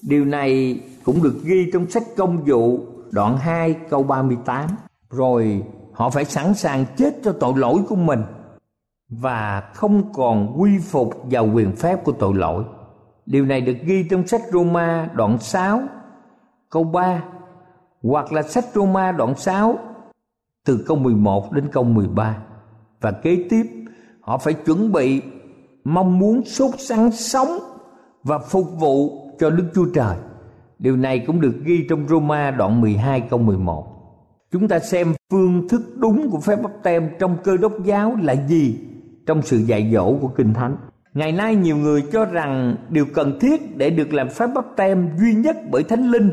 Điều 0.09 0.25
này 0.25 0.81
cũng 1.03 1.23
được 1.23 1.35
ghi 1.43 1.69
trong 1.73 1.89
sách 1.89 2.03
công 2.17 2.37
vụ 2.45 2.90
đoạn 3.11 3.37
2 3.37 3.73
câu 3.89 4.03
38. 4.03 4.67
Rồi, 5.09 5.63
họ 5.93 6.09
phải 6.09 6.25
sẵn 6.25 6.53
sàng 6.53 6.85
chết 6.97 7.13
cho 7.23 7.31
tội 7.39 7.53
lỗi 7.55 7.79
của 7.89 7.95
mình 7.95 8.21
và 9.09 9.71
không 9.73 10.13
còn 10.13 10.61
quy 10.61 10.79
phục 10.79 11.13
vào 11.23 11.49
quyền 11.53 11.75
phép 11.75 12.03
của 12.03 12.11
tội 12.11 12.35
lỗi. 12.35 12.63
Điều 13.25 13.45
này 13.45 13.61
được 13.61 13.77
ghi 13.83 14.07
trong 14.09 14.27
sách 14.27 14.41
Roma 14.51 15.09
đoạn 15.13 15.37
6 15.37 15.81
câu 16.69 16.83
3 16.83 17.23
hoặc 18.03 18.33
là 18.33 18.41
sách 18.41 18.65
Roma 18.73 19.11
đoạn 19.11 19.35
6 19.35 19.79
từ 20.65 20.83
câu 20.87 20.97
11 20.97 21.51
đến 21.51 21.69
câu 21.71 21.83
13 21.83 22.37
và 23.01 23.11
kế 23.11 23.45
tiếp, 23.49 23.63
họ 24.21 24.37
phải 24.37 24.53
chuẩn 24.53 24.91
bị, 24.91 25.21
mong 25.83 26.19
muốn 26.19 26.45
sốt 26.45 26.71
sắng 26.77 27.11
sống 27.11 27.49
và 28.23 28.37
phục 28.37 28.67
vụ 28.79 29.27
cho 29.39 29.49
Đức 29.49 29.71
Chúa 29.75 29.85
Trời. 29.93 30.17
Điều 30.81 30.97
này 30.97 31.19
cũng 31.19 31.41
được 31.41 31.53
ghi 31.63 31.85
trong 31.89 32.07
Roma 32.07 32.51
đoạn 32.51 32.81
12 32.81 33.21
câu 33.21 33.39
11. 33.39 33.87
Chúng 34.51 34.67
ta 34.67 34.79
xem 34.79 35.13
phương 35.31 35.67
thức 35.69 35.81
đúng 35.97 36.29
của 36.31 36.39
phép 36.39 36.55
bắp 36.63 36.71
tem 36.83 37.09
trong 37.19 37.37
cơ 37.43 37.57
đốc 37.57 37.73
giáo 37.83 38.17
là 38.21 38.35
gì 38.47 38.79
trong 39.25 39.41
sự 39.41 39.57
dạy 39.57 39.91
dỗ 39.93 40.17
của 40.21 40.27
Kinh 40.27 40.53
Thánh. 40.53 40.75
Ngày 41.13 41.31
nay 41.31 41.55
nhiều 41.55 41.77
người 41.77 42.03
cho 42.11 42.25
rằng 42.25 42.75
điều 42.89 43.05
cần 43.13 43.39
thiết 43.39 43.77
để 43.77 43.89
được 43.89 44.13
làm 44.13 44.29
phép 44.29 44.47
bắp 44.55 44.65
tem 44.75 45.09
duy 45.19 45.33
nhất 45.33 45.57
bởi 45.71 45.83
Thánh 45.83 46.11
Linh, 46.11 46.31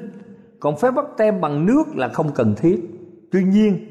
còn 0.60 0.76
phép 0.76 0.90
bắp 0.90 1.04
tem 1.16 1.40
bằng 1.40 1.66
nước 1.66 1.96
là 1.96 2.08
không 2.08 2.32
cần 2.34 2.54
thiết. 2.56 2.80
Tuy 3.32 3.44
nhiên, 3.44 3.90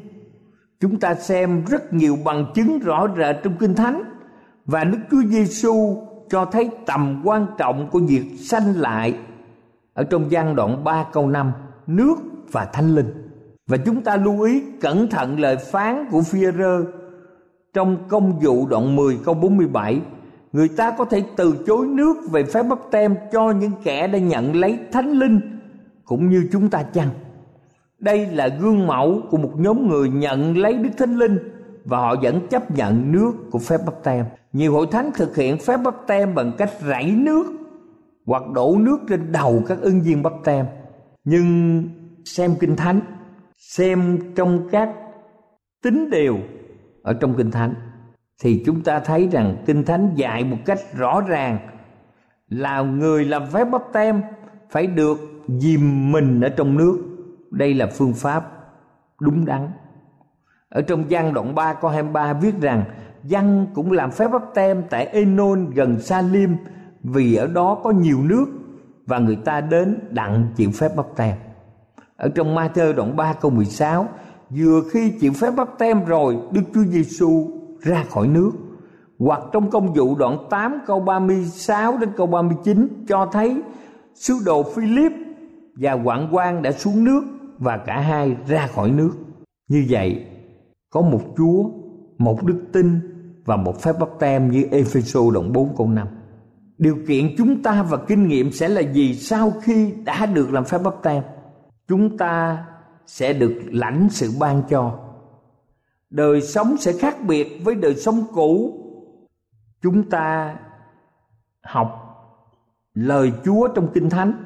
chúng 0.80 1.00
ta 1.00 1.16
xem 1.16 1.66
rất 1.66 1.94
nhiều 1.94 2.18
bằng 2.26 2.46
chứng 2.56 2.80
rõ 2.80 3.08
rệt 3.18 3.36
trong 3.44 3.54
Kinh 3.60 3.76
Thánh 3.76 4.04
và 4.66 4.84
Đức 4.84 5.00
Chúa 5.12 5.24
Giêsu 5.24 6.04
cho 6.30 6.46
thấy 6.46 6.70
tầm 6.86 7.22
quan 7.26 7.46
trọng 7.58 7.90
của 7.92 8.00
việc 8.00 8.26
sanh 8.40 8.74
lại 8.76 9.14
ở 9.98 10.04
trong 10.04 10.32
gian 10.32 10.56
đoạn 10.56 10.84
3 10.84 11.06
câu 11.14 11.28
5 11.28 11.52
nước 11.88 12.16
và 12.52 12.66
thánh 12.66 12.96
linh. 12.96 13.30
Và 13.68 13.78
chúng 13.78 14.02
ta 14.02 14.16
lưu 14.16 14.42
ý 14.42 14.64
cẩn 14.82 15.10
thận 15.10 15.40
lời 15.40 15.58
phán 15.58 16.06
của 16.12 16.22
Phi-rơ 16.22 16.84
trong 17.74 17.98
công 18.08 18.40
vụ 18.40 18.68
đoạn 18.68 18.96
10 18.96 19.18
câu 19.26 19.34
47 19.34 20.02
người 20.54 20.68
ta 20.68 20.92
có 20.92 21.06
thể 21.06 21.24
từ 21.36 21.56
chối 21.68 21.88
nước 21.88 22.18
về 22.32 22.44
phép 22.44 22.64
bắp 22.64 22.80
tem 22.92 23.16
cho 23.32 23.52
những 23.52 23.72
kẻ 23.84 24.08
đã 24.08 24.20
nhận 24.20 24.56
lấy 24.56 24.80
thánh 24.92 25.12
linh 25.12 25.60
cũng 26.06 26.30
như 26.30 26.50
chúng 26.52 26.70
ta 26.70 26.84
chăng? 26.84 27.10
Đây 28.00 28.26
là 28.26 28.48
gương 28.48 28.88
mẫu 28.88 29.22
của 29.30 29.38
một 29.38 29.52
nhóm 29.56 29.90
người 29.90 30.10
nhận 30.10 30.58
lấy 30.58 30.74
đức 30.74 30.90
thánh 30.98 31.16
linh 31.16 31.38
và 31.86 31.98
họ 31.98 32.16
vẫn 32.22 32.48
chấp 32.48 32.72
nhận 32.72 33.12
nước 33.12 33.32
của 33.52 33.60
phép 33.60 33.78
bắp 33.86 34.04
tem 34.04 34.26
nhiều 34.54 34.74
hội 34.74 34.88
thánh 34.92 35.12
thực 35.16 35.36
hiện 35.36 35.58
phép 35.58 35.78
bắp 35.78 35.96
tem 36.08 36.36
bằng 36.36 36.52
cách 36.58 36.72
rảy 36.88 37.12
nước 37.12 37.57
hoặc 38.28 38.44
đổ 38.54 38.76
nước 38.80 39.00
trên 39.10 39.32
đầu 39.32 39.64
các 39.68 39.78
ứng 39.82 40.02
viên 40.02 40.24
bắp 40.24 40.34
tem 40.44 40.66
nhưng 41.24 41.84
xem 42.26 42.56
kinh 42.60 42.76
thánh, 42.76 43.00
xem 43.58 44.20
trong 44.36 44.68
các 44.72 44.90
tính 45.84 46.10
điều 46.10 46.38
ở 47.04 47.14
trong 47.14 47.34
kinh 47.38 47.52
thánh, 47.52 47.74
thì 48.42 48.64
chúng 48.66 48.82
ta 48.82 49.00
thấy 49.00 49.28
rằng 49.32 49.64
kinh 49.66 49.84
thánh 49.84 50.12
dạy 50.16 50.44
một 50.44 50.58
cách 50.66 50.80
rõ 50.94 51.22
ràng 51.22 51.60
là 52.50 52.82
người 52.82 53.26
làm 53.26 53.46
phép 53.46 53.66
bắp 53.72 53.82
tem 53.94 54.22
phải 54.70 54.88
được 54.88 55.18
dìm 55.48 56.12
mình 56.12 56.42
ở 56.42 56.50
trong 56.50 56.78
nước. 56.78 57.04
Đây 57.52 57.74
là 57.74 57.88
phương 57.88 58.14
pháp 58.14 58.52
đúng 59.22 59.46
đắn. 59.46 59.72
Ở 60.70 60.82
trong 60.82 61.04
văn 61.10 61.34
đoạn 61.34 61.56
3 61.56 61.74
câu 61.74 61.92
23 61.92 62.34
viết 62.34 62.62
rằng 62.62 62.84
Văn 63.24 63.68
cũng 63.74 63.92
làm 63.92 64.12
phép 64.12 64.28
bắp 64.32 64.42
tem 64.54 64.84
tại 64.90 65.06
Enon 65.06 65.70
gần 65.70 66.00
Salim 66.00 66.56
vì 67.04 67.36
ở 67.36 67.48
đó 67.48 67.80
có 67.84 67.92
nhiều 67.92 68.24
nước 68.24 68.46
và 69.06 69.20
người 69.20 69.36
ta 69.36 69.62
đến 69.62 70.00
đặng 70.10 70.48
chịu 70.56 70.72
phép 70.72 70.96
bắp 70.96 71.06
tem. 71.16 71.36
Ở 72.18 72.30
trong 72.30 72.56
Ma-thơ 72.56 72.94
đoạn 72.94 73.16
3 73.16 73.34
câu 73.34 73.52
16 73.52 74.08
Vừa 74.50 74.82
khi 74.92 75.14
chịu 75.20 75.34
phép 75.34 75.52
bắp 75.58 75.70
tem 75.78 76.06
rồi 76.06 76.38
Đức 76.52 76.62
Chúa 76.74 76.84
Giêsu 76.84 77.48
ra 77.82 78.04
khỏi 78.10 78.28
nước 78.28 78.52
Hoặc 79.20 79.42
trong 79.52 79.70
công 79.70 79.94
vụ 79.94 80.16
đoạn 80.16 80.38
8 80.50 80.80
câu 80.88 81.00
36 81.00 81.98
đến 81.98 82.10
câu 82.18 82.28
39 82.28 83.06
Cho 83.08 83.30
thấy 83.32 83.62
sứ 84.14 84.34
đồ 84.46 84.64
Philip 84.64 85.12
và 85.76 85.94
quảng 85.94 86.30
quan 86.32 86.62
đã 86.62 86.72
xuống 86.72 87.04
nước 87.04 87.24
Và 87.58 87.78
cả 87.78 88.00
hai 88.00 88.38
ra 88.48 88.68
khỏi 88.68 88.92
nước 88.92 89.12
Như 89.68 89.86
vậy 89.90 90.26
có 90.90 91.02
một 91.02 91.22
Chúa, 91.38 91.64
một 92.18 92.44
đức 92.44 92.62
tin 92.74 93.00
và 93.46 93.56
một 93.56 93.82
phép 93.82 93.94
bắp 94.00 94.10
tem 94.20 94.52
như 94.52 94.64
Epheso 94.72 95.20
đoạn 95.34 95.54
4 95.54 95.76
câu 95.78 95.88
5. 95.88 96.08
Điều 96.78 96.98
kiện 97.08 97.36
chúng 97.38 97.64
ta 97.64 97.84
và 97.84 97.98
kinh 98.08 98.28
nghiệm 98.28 98.52
sẽ 98.52 98.68
là 98.68 98.82
gì 98.82 99.16
sau 99.16 99.54
khi 99.62 99.94
đã 100.06 100.26
được 100.26 100.54
làm 100.54 100.66
phép 100.66 100.78
bắp 100.84 100.94
tem? 101.04 101.24
Chúng 101.88 102.18
ta 102.18 102.66
sẽ 103.08 103.34
được 103.34 103.62
lãnh 103.68 104.08
sự 104.12 104.32
ban 104.40 104.64
cho. 104.70 105.00
Đời 106.10 106.42
sống 106.42 106.78
sẽ 106.78 106.94
khác 106.94 107.18
biệt 107.28 107.62
với 107.64 107.76
đời 107.76 107.96
sống 107.96 108.24
cũ. 108.34 108.74
Chúng 109.82 110.10
ta 110.10 110.56
học 111.64 112.04
lời 112.94 113.32
Chúa 113.46 113.68
trong 113.68 113.88
Kinh 113.94 114.10
Thánh 114.10 114.44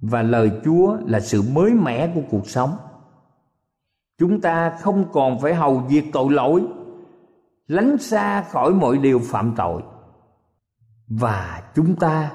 và 0.00 0.22
lời 0.22 0.50
Chúa 0.64 0.96
là 1.06 1.20
sự 1.20 1.42
mới 1.42 1.70
mẻ 1.70 2.12
của 2.14 2.22
cuộc 2.30 2.48
sống 2.48 2.76
chúng 4.18 4.40
ta 4.40 4.70
không 4.80 5.04
còn 5.12 5.40
phải 5.40 5.54
hầu 5.54 5.78
việc 5.78 6.04
tội 6.12 6.32
lỗi, 6.32 6.66
lánh 7.68 7.98
xa 7.98 8.42
khỏi 8.42 8.74
mọi 8.74 8.98
điều 8.98 9.18
phạm 9.18 9.52
tội 9.56 9.82
và 11.08 11.62
chúng 11.74 11.96
ta 11.96 12.32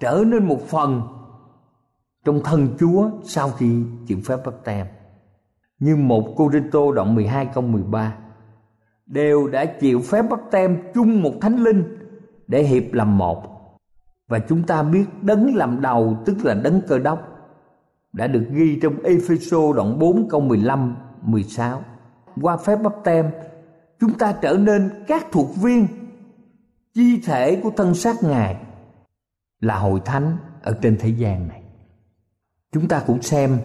trở 0.00 0.24
nên 0.26 0.46
một 0.46 0.60
phần 0.68 1.02
trong 2.24 2.40
thân 2.44 2.68
Chúa 2.78 3.10
sau 3.24 3.50
khi 3.50 3.82
chịu 4.06 4.18
phép 4.24 4.36
bắt 4.46 4.54
tem. 4.64 4.86
Như 5.78 5.96
một 5.96 6.34
Cô 6.36 6.50
Rinh 6.52 6.70
Tô 6.70 6.92
đoạn 6.92 7.14
12 7.14 7.46
câu 7.54 7.62
13 7.62 8.14
đều 9.06 9.48
đã 9.48 9.64
chịu 9.64 10.00
phép 10.00 10.22
bắt 10.30 10.40
tem 10.50 10.82
chung 10.94 11.22
một 11.22 11.32
thánh 11.40 11.56
linh 11.56 11.98
để 12.46 12.62
hiệp 12.62 12.92
làm 12.92 13.18
một. 13.18 13.42
Và 14.28 14.38
chúng 14.38 14.62
ta 14.62 14.82
biết 14.82 15.04
đấng 15.22 15.56
làm 15.56 15.80
đầu 15.80 16.16
tức 16.24 16.36
là 16.44 16.54
đấng 16.54 16.80
cơ 16.88 16.98
đốc 16.98 17.18
đã 18.12 18.26
được 18.26 18.44
ghi 18.50 18.78
trong 18.82 19.02
Epheso 19.02 19.72
đoạn 19.76 19.98
4 19.98 20.28
câu 20.28 20.40
15 20.40 20.96
16. 21.22 21.82
Qua 22.42 22.56
phép 22.56 22.76
bắp 22.76 22.92
tem, 23.04 23.30
chúng 24.00 24.14
ta 24.14 24.32
trở 24.32 24.56
nên 24.56 24.90
các 25.06 25.26
thuộc 25.32 25.56
viên 25.62 25.86
chi 26.94 27.20
thể 27.24 27.60
của 27.62 27.70
thân 27.76 27.94
xác 27.94 28.22
Ngài 28.22 28.56
là 29.60 29.78
hội 29.78 30.00
thánh 30.04 30.36
ở 30.62 30.78
trên 30.82 30.96
thế 31.00 31.08
gian 31.08 31.48
này. 31.48 31.62
Chúng 32.72 32.88
ta 32.88 33.02
cũng 33.06 33.22
xem 33.22 33.58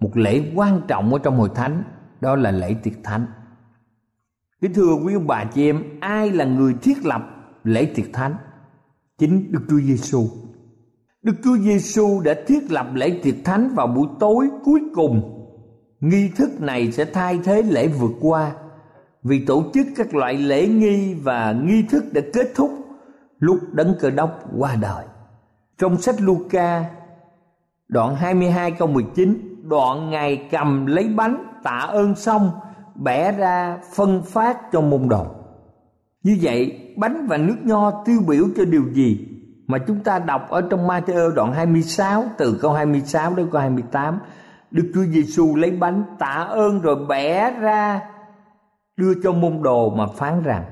một 0.00 0.16
lễ 0.16 0.52
quan 0.54 0.80
trọng 0.88 1.12
ở 1.12 1.18
trong 1.18 1.36
hội 1.36 1.50
thánh 1.54 1.82
đó 2.20 2.36
là 2.36 2.50
lễ 2.50 2.74
tiệc 2.82 2.94
thánh. 3.04 3.26
Kính 4.60 4.74
thưa 4.74 4.94
quý 5.04 5.14
ông 5.14 5.26
bà 5.26 5.44
chị 5.44 5.70
em, 5.70 5.82
ai 6.00 6.30
là 6.30 6.44
người 6.44 6.74
thiết 6.82 7.04
lập 7.04 7.22
lễ 7.64 7.92
tiệc 7.94 8.06
thánh? 8.12 8.36
Chính 9.18 9.52
Đức 9.52 9.60
Chúa 9.68 9.80
Giêsu. 9.80 10.26
Đức 11.22 11.34
Chúa 11.44 11.56
Giêsu 11.56 12.20
đã 12.20 12.34
thiết 12.46 12.70
lập 12.70 12.86
lễ 12.94 13.20
tiệc 13.22 13.34
thánh 13.44 13.74
vào 13.74 13.86
buổi 13.86 14.08
tối 14.20 14.48
cuối 14.64 14.80
cùng 14.94 15.32
nghi 16.00 16.30
thức 16.36 16.60
này 16.60 16.92
sẽ 16.92 17.04
thay 17.04 17.38
thế 17.44 17.62
lễ 17.62 17.88
vượt 17.88 18.12
qua 18.20 18.52
vì 19.26 19.44
tổ 19.44 19.64
chức 19.74 19.86
các 19.96 20.14
loại 20.14 20.34
lễ 20.34 20.68
nghi 20.68 21.14
và 21.14 21.52
nghi 21.52 21.82
thức 21.90 22.04
đã 22.12 22.20
kết 22.32 22.52
thúc 22.54 22.70
lúc 23.38 23.58
đấng 23.72 23.94
cơ 24.00 24.10
đốc 24.10 24.40
qua 24.58 24.76
đời. 24.80 25.04
Trong 25.78 25.96
sách 25.96 26.14
Luca, 26.20 26.84
đoạn 27.88 28.16
22 28.16 28.70
câu 28.70 28.88
19 28.88 29.62
đoạn 29.68 30.10
ngài 30.10 30.48
cầm 30.50 30.86
lấy 30.86 31.08
bánh, 31.08 31.44
tạ 31.62 31.78
ơn 31.88 32.14
xong, 32.14 32.50
bẻ 32.94 33.32
ra 33.32 33.78
phân 33.94 34.22
phát 34.22 34.72
cho 34.72 34.80
môn 34.80 35.08
đồ. 35.08 35.26
Như 36.22 36.38
vậy, 36.42 36.92
bánh 36.96 37.26
và 37.26 37.36
nước 37.36 37.56
nho 37.64 38.02
tiêu 38.04 38.20
biểu 38.26 38.44
cho 38.56 38.64
điều 38.64 38.84
gì 38.92 39.28
mà 39.66 39.78
chúng 39.78 40.00
ta 40.00 40.18
đọc 40.18 40.50
ở 40.50 40.60
trong 40.70 40.88
Matthew 40.88 41.30
đoạn 41.34 41.52
26 41.52 42.24
từ 42.38 42.58
câu 42.62 42.72
26 42.72 43.34
đến 43.34 43.48
câu 43.52 43.60
28 43.60 44.18
Đức 44.70 44.90
Chúa 44.94 45.04
Giêsu 45.04 45.56
lấy 45.56 45.70
bánh, 45.70 46.04
tạ 46.18 46.46
ơn 46.50 46.80
rồi 46.80 47.06
bẻ 47.08 47.50
ra 47.50 48.00
đưa 48.96 49.14
cho 49.22 49.32
môn 49.32 49.62
đồ 49.62 49.90
mà 49.90 50.06
phán 50.06 50.42
rằng, 50.42 50.64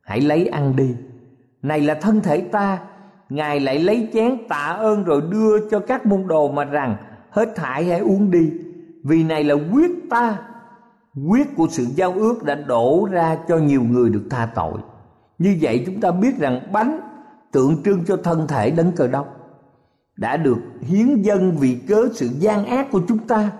hãy 0.00 0.20
lấy 0.20 0.46
ăn 0.46 0.76
đi. 0.76 0.94
Này 1.62 1.80
là 1.80 1.94
thân 1.94 2.20
thể 2.20 2.40
ta, 2.40 2.78
ngài 3.28 3.60
lại 3.60 3.78
lấy 3.78 4.08
chén 4.12 4.48
tạ 4.48 4.76
ơn 4.78 5.04
rồi 5.04 5.22
đưa 5.30 5.70
cho 5.70 5.80
các 5.80 6.06
môn 6.06 6.26
đồ 6.26 6.52
mà 6.52 6.64
rằng, 6.64 6.96
hết 7.30 7.48
thải 7.56 7.84
hãy 7.84 8.00
uống 8.00 8.30
đi. 8.30 8.52
Vì 9.04 9.24
này 9.24 9.44
là 9.44 9.54
quyết 9.72 9.90
ta. 10.10 10.38
Quyết 11.28 11.56
của 11.56 11.66
sự 11.70 11.84
giao 11.94 12.12
ước 12.12 12.44
đã 12.44 12.54
đổ 12.54 13.08
ra 13.10 13.38
cho 13.48 13.58
nhiều 13.58 13.82
người 13.82 14.10
được 14.10 14.24
tha 14.30 14.48
tội. 14.54 14.78
Như 15.38 15.58
vậy 15.60 15.82
chúng 15.86 16.00
ta 16.00 16.10
biết 16.10 16.38
rằng 16.38 16.60
bánh 16.72 17.00
tượng 17.52 17.82
trưng 17.82 18.04
cho 18.04 18.16
thân 18.16 18.46
thể 18.46 18.70
đấng 18.70 18.92
cờ 18.92 19.08
đốc 19.08 19.26
đã 20.16 20.36
được 20.36 20.58
hiến 20.80 21.22
dân 21.22 21.56
vì 21.60 21.78
cớ 21.88 22.08
sự 22.12 22.28
gian 22.38 22.66
ác 22.66 22.90
của 22.90 23.00
chúng 23.08 23.18
ta. 23.18 23.50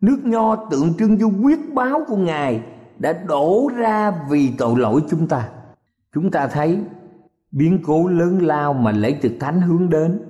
Nước 0.00 0.20
nho 0.24 0.56
tượng 0.56 0.94
trưng 0.98 1.18
cho 1.18 1.26
quyết 1.42 1.74
báo 1.74 2.00
của 2.08 2.16
ngài 2.16 2.62
đã 3.00 3.12
đổ 3.12 3.70
ra 3.76 4.12
vì 4.30 4.52
tội 4.58 4.78
lỗi 4.78 5.00
chúng 5.10 5.26
ta. 5.26 5.48
Chúng 6.14 6.30
ta 6.30 6.46
thấy 6.46 6.78
biến 7.52 7.78
cố 7.86 8.08
lớn 8.08 8.42
lao 8.42 8.72
mà 8.72 8.92
lễ 8.92 9.12
tiệc 9.12 9.32
thánh 9.40 9.60
hướng 9.60 9.90
đến. 9.90 10.20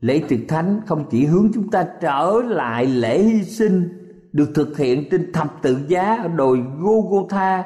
Lễ 0.00 0.22
tiệc 0.28 0.40
thánh 0.48 0.80
không 0.86 1.04
chỉ 1.10 1.24
hướng 1.24 1.50
chúng 1.54 1.70
ta 1.70 1.86
trở 2.00 2.32
lại 2.44 2.86
lễ 2.86 3.18
hy 3.18 3.44
sinh 3.44 3.88
được 4.32 4.50
thực 4.54 4.78
hiện 4.78 5.04
trên 5.10 5.32
thập 5.32 5.62
tự 5.62 5.78
giá 5.88 6.16
ở 6.22 6.28
đồi 6.28 6.64
Golgotha 6.78 7.64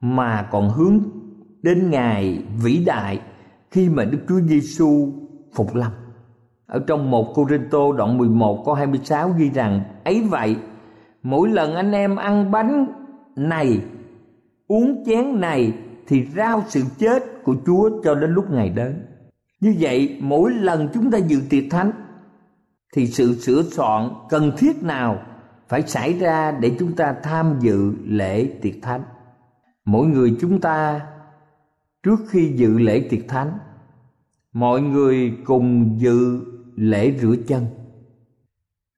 mà 0.00 0.48
còn 0.50 0.70
hướng 0.70 1.00
đến 1.62 1.90
ngày 1.90 2.42
vĩ 2.62 2.84
đại 2.86 3.20
khi 3.70 3.88
mà 3.88 4.04
Đức 4.04 4.18
Chúa 4.28 4.40
Giêsu 4.40 5.12
phục 5.54 5.74
lâm 5.74 5.92
Ở 6.66 6.84
trong 6.86 7.10
một 7.10 7.32
Cô 7.34 7.46
Rinh 7.50 7.68
Tô 7.70 7.92
đoạn 7.92 8.18
11 8.18 8.62
câu 8.64 8.74
26 8.74 9.30
ghi 9.38 9.50
rằng, 9.50 9.80
ấy 10.04 10.22
vậy, 10.30 10.56
mỗi 11.22 11.48
lần 11.48 11.74
anh 11.74 11.92
em 11.92 12.16
ăn 12.16 12.50
bánh 12.50 12.86
này, 13.38 13.80
uống 14.68 15.04
chén 15.06 15.40
này 15.40 15.72
thì 16.06 16.26
rao 16.36 16.64
sự 16.68 16.82
chết 16.98 17.22
của 17.44 17.56
Chúa 17.66 17.90
cho 18.04 18.14
đến 18.14 18.30
lúc 18.30 18.50
ngày 18.50 18.70
đến. 18.70 19.06
Như 19.60 19.76
vậy, 19.80 20.18
mỗi 20.20 20.50
lần 20.52 20.88
chúng 20.94 21.10
ta 21.10 21.18
dự 21.18 21.40
tiệc 21.50 21.64
thánh 21.70 21.90
thì 22.94 23.06
sự 23.06 23.34
sửa 23.34 23.62
soạn 23.62 24.10
cần 24.28 24.52
thiết 24.58 24.82
nào 24.82 25.22
phải 25.68 25.82
xảy 25.82 26.18
ra 26.18 26.52
để 26.60 26.72
chúng 26.78 26.92
ta 26.92 27.14
tham 27.22 27.58
dự 27.60 27.92
lễ 28.04 28.50
tiệc 28.62 28.74
thánh. 28.82 29.02
Mỗi 29.84 30.06
người 30.06 30.36
chúng 30.40 30.60
ta, 30.60 31.00
trước 32.02 32.16
khi 32.28 32.52
dự 32.56 32.78
lễ 32.78 33.06
tiệc 33.10 33.28
thánh, 33.28 33.58
mọi 34.52 34.80
người 34.80 35.32
cùng 35.44 35.94
dự 36.00 36.40
lễ 36.76 37.18
rửa 37.20 37.34
chân 37.46 37.66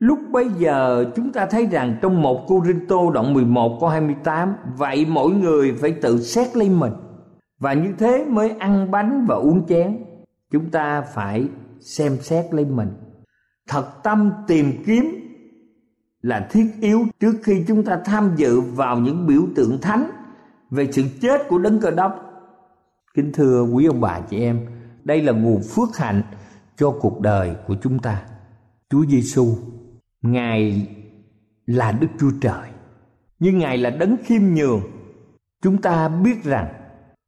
Lúc 0.01 0.19
bấy 0.31 0.49
giờ 0.59 1.05
chúng 1.17 1.33
ta 1.33 1.47
thấy 1.47 1.67
rằng 1.67 1.99
trong 2.03 2.23
một 2.23 2.45
Cô 2.49 2.63
Rinh 2.67 2.87
Tô 2.87 3.11
đoạn 3.11 3.35
11 3.35 3.77
câu 3.81 3.89
28 3.89 4.55
Vậy 4.77 5.07
mỗi 5.09 5.33
người 5.33 5.75
phải 5.81 5.93
tự 5.93 6.23
xét 6.23 6.57
lấy 6.57 6.69
mình 6.69 6.93
Và 7.59 7.73
như 7.73 7.93
thế 7.99 8.25
mới 8.29 8.51
ăn 8.51 8.91
bánh 8.91 9.27
và 9.29 9.35
uống 9.35 9.67
chén 9.67 10.05
Chúng 10.51 10.71
ta 10.71 11.01
phải 11.01 11.49
xem 11.81 12.17
xét 12.21 12.55
lấy 12.55 12.65
mình 12.65 12.89
Thật 13.69 14.03
tâm 14.03 14.33
tìm 14.47 14.73
kiếm 14.87 15.21
là 16.23 16.49
thiết 16.51 16.67
yếu 16.81 17.07
trước 17.21 17.35
khi 17.43 17.65
chúng 17.69 17.85
ta 17.85 18.01
tham 18.05 18.33
dự 18.37 18.61
vào 18.61 18.99
những 18.99 19.27
biểu 19.27 19.43
tượng 19.55 19.79
thánh 19.81 20.11
về 20.71 20.89
sự 20.93 21.03
chết 21.21 21.49
của 21.49 21.59
đấng 21.59 21.81
cờ 21.81 21.91
đốc. 21.91 22.15
Kính 23.15 23.33
thưa 23.33 23.63
quý 23.63 23.87
ông 23.87 24.01
bà 24.01 24.21
chị 24.21 24.41
em, 24.41 24.67
đây 25.05 25.23
là 25.23 25.33
nguồn 25.33 25.63
phước 25.63 25.97
hạnh 25.97 26.23
cho 26.77 26.91
cuộc 27.01 27.21
đời 27.21 27.57
của 27.67 27.77
chúng 27.83 27.99
ta. 27.99 28.23
Chúa 28.91 29.05
Giêsu 29.07 29.57
Ngài 30.23 30.89
là 31.67 31.93
Đức 31.93 32.09
Chúa 32.21 32.31
Trời 32.41 32.69
Nhưng 33.39 33.59
Ngài 33.59 33.79
là 33.79 33.91
đấng 33.91 34.17
khiêm 34.25 34.43
nhường 34.43 34.81
Chúng 35.63 35.79
ta 35.83 36.09
biết 36.09 36.45
rằng 36.45 36.69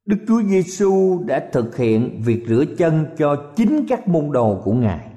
Đức 0.05 0.17
Chúa 0.27 0.41
Giêsu 0.41 1.23
đã 1.25 1.43
thực 1.51 1.77
hiện 1.77 2.21
việc 2.25 2.45
rửa 2.47 2.65
chân 2.77 3.05
cho 3.17 3.35
chính 3.55 3.85
các 3.87 4.07
môn 4.07 4.31
đồ 4.31 4.61
của 4.63 4.73
Ngài. 4.73 5.07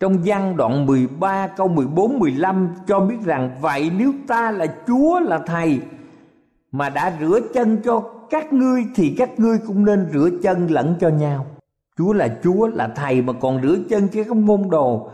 Trong 0.00 0.18
văn 0.24 0.56
đoạn 0.56 0.86
13 0.86 1.46
câu 1.46 1.68
14 1.68 2.18
15 2.18 2.68
cho 2.86 3.00
biết 3.00 3.16
rằng, 3.24 3.50
vậy 3.60 3.90
nếu 3.98 4.12
ta 4.26 4.50
là 4.50 4.66
Chúa 4.86 5.20
là 5.20 5.38
thầy 5.46 5.80
mà 6.72 6.88
đã 6.88 7.16
rửa 7.20 7.40
chân 7.54 7.78
cho 7.84 8.00
các 8.30 8.52
ngươi 8.52 8.84
thì 8.94 9.14
các 9.18 9.40
ngươi 9.40 9.58
cũng 9.66 9.84
nên 9.84 10.06
rửa 10.12 10.28
chân 10.42 10.66
lẫn 10.70 10.94
cho 11.00 11.08
nhau. 11.08 11.46
Chúa 11.98 12.12
là 12.12 12.38
Chúa 12.42 12.66
là 12.66 12.88
thầy 12.88 13.22
mà 13.22 13.32
còn 13.32 13.62
rửa 13.62 13.76
chân 13.88 14.08
cho 14.08 14.24
các 14.24 14.36
môn 14.36 14.70
đồ 14.70 15.10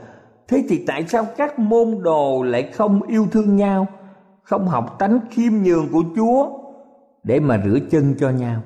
thế 0.53 0.65
thì 0.69 0.85
tại 0.87 1.07
sao 1.09 1.27
các 1.37 1.59
môn 1.59 2.03
đồ 2.03 2.43
lại 2.43 2.71
không 2.73 3.03
yêu 3.03 3.27
thương 3.33 3.57
nhau, 3.57 3.87
không 4.43 4.69
học 4.69 4.97
tánh 4.99 5.19
khiêm 5.31 5.53
nhường 5.53 5.89
của 5.93 6.03
chúa 6.17 6.59
để 7.25 7.41
mà 7.41 7.63
rửa 7.65 7.79
chân 7.91 8.15
cho 8.19 8.31
nhau? 8.31 8.63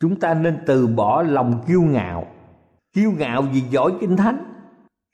Chúng 0.00 0.16
ta 0.16 0.34
nên 0.34 0.58
từ 0.66 0.86
bỏ 0.86 1.22
lòng 1.22 1.62
kiêu 1.66 1.82
ngạo. 1.82 2.26
Kiêu 2.92 3.12
ngạo 3.18 3.42
vì 3.42 3.60
giỏi 3.60 3.92
kinh 4.00 4.16
thánh, 4.16 4.44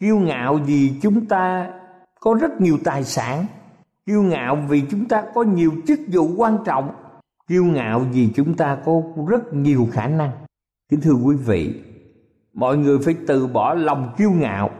kiêu 0.00 0.18
ngạo 0.18 0.58
vì 0.66 0.92
chúng 1.02 1.26
ta 1.26 1.70
có 2.20 2.34
rất 2.40 2.60
nhiều 2.60 2.78
tài 2.84 3.04
sản, 3.04 3.46
kiêu 4.06 4.22
ngạo 4.22 4.58
vì 4.68 4.82
chúng 4.90 5.08
ta 5.08 5.24
có 5.34 5.42
nhiều 5.42 5.70
chức 5.86 6.00
vụ 6.12 6.28
quan 6.36 6.58
trọng, 6.64 6.90
kiêu 7.48 7.64
ngạo 7.64 8.00
vì 8.12 8.28
chúng 8.34 8.56
ta 8.56 8.78
có 8.84 9.02
rất 9.28 9.54
nhiều 9.54 9.88
khả 9.92 10.06
năng. 10.06 10.30
Kính 10.90 11.00
thưa 11.00 11.14
quý 11.24 11.36
vị, 11.36 11.82
mọi 12.54 12.76
người 12.76 12.98
phải 12.98 13.14
từ 13.26 13.46
bỏ 13.46 13.74
lòng 13.74 14.14
kiêu 14.18 14.30
ngạo 14.30 14.70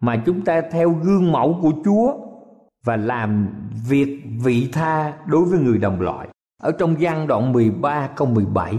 mà 0.00 0.22
chúng 0.26 0.44
ta 0.44 0.60
theo 0.70 0.90
gương 0.90 1.32
mẫu 1.32 1.58
của 1.62 1.72
Chúa 1.84 2.14
và 2.84 2.96
làm 2.96 3.48
việc 3.88 4.22
vị 4.44 4.68
tha 4.72 5.12
đối 5.26 5.44
với 5.44 5.58
người 5.58 5.78
đồng 5.78 6.00
loại. 6.00 6.28
Ở 6.62 6.72
trong 6.72 6.96
văn 7.00 7.26
đoạn 7.26 7.52
13 7.52 8.08
câu 8.16 8.28
17 8.28 8.78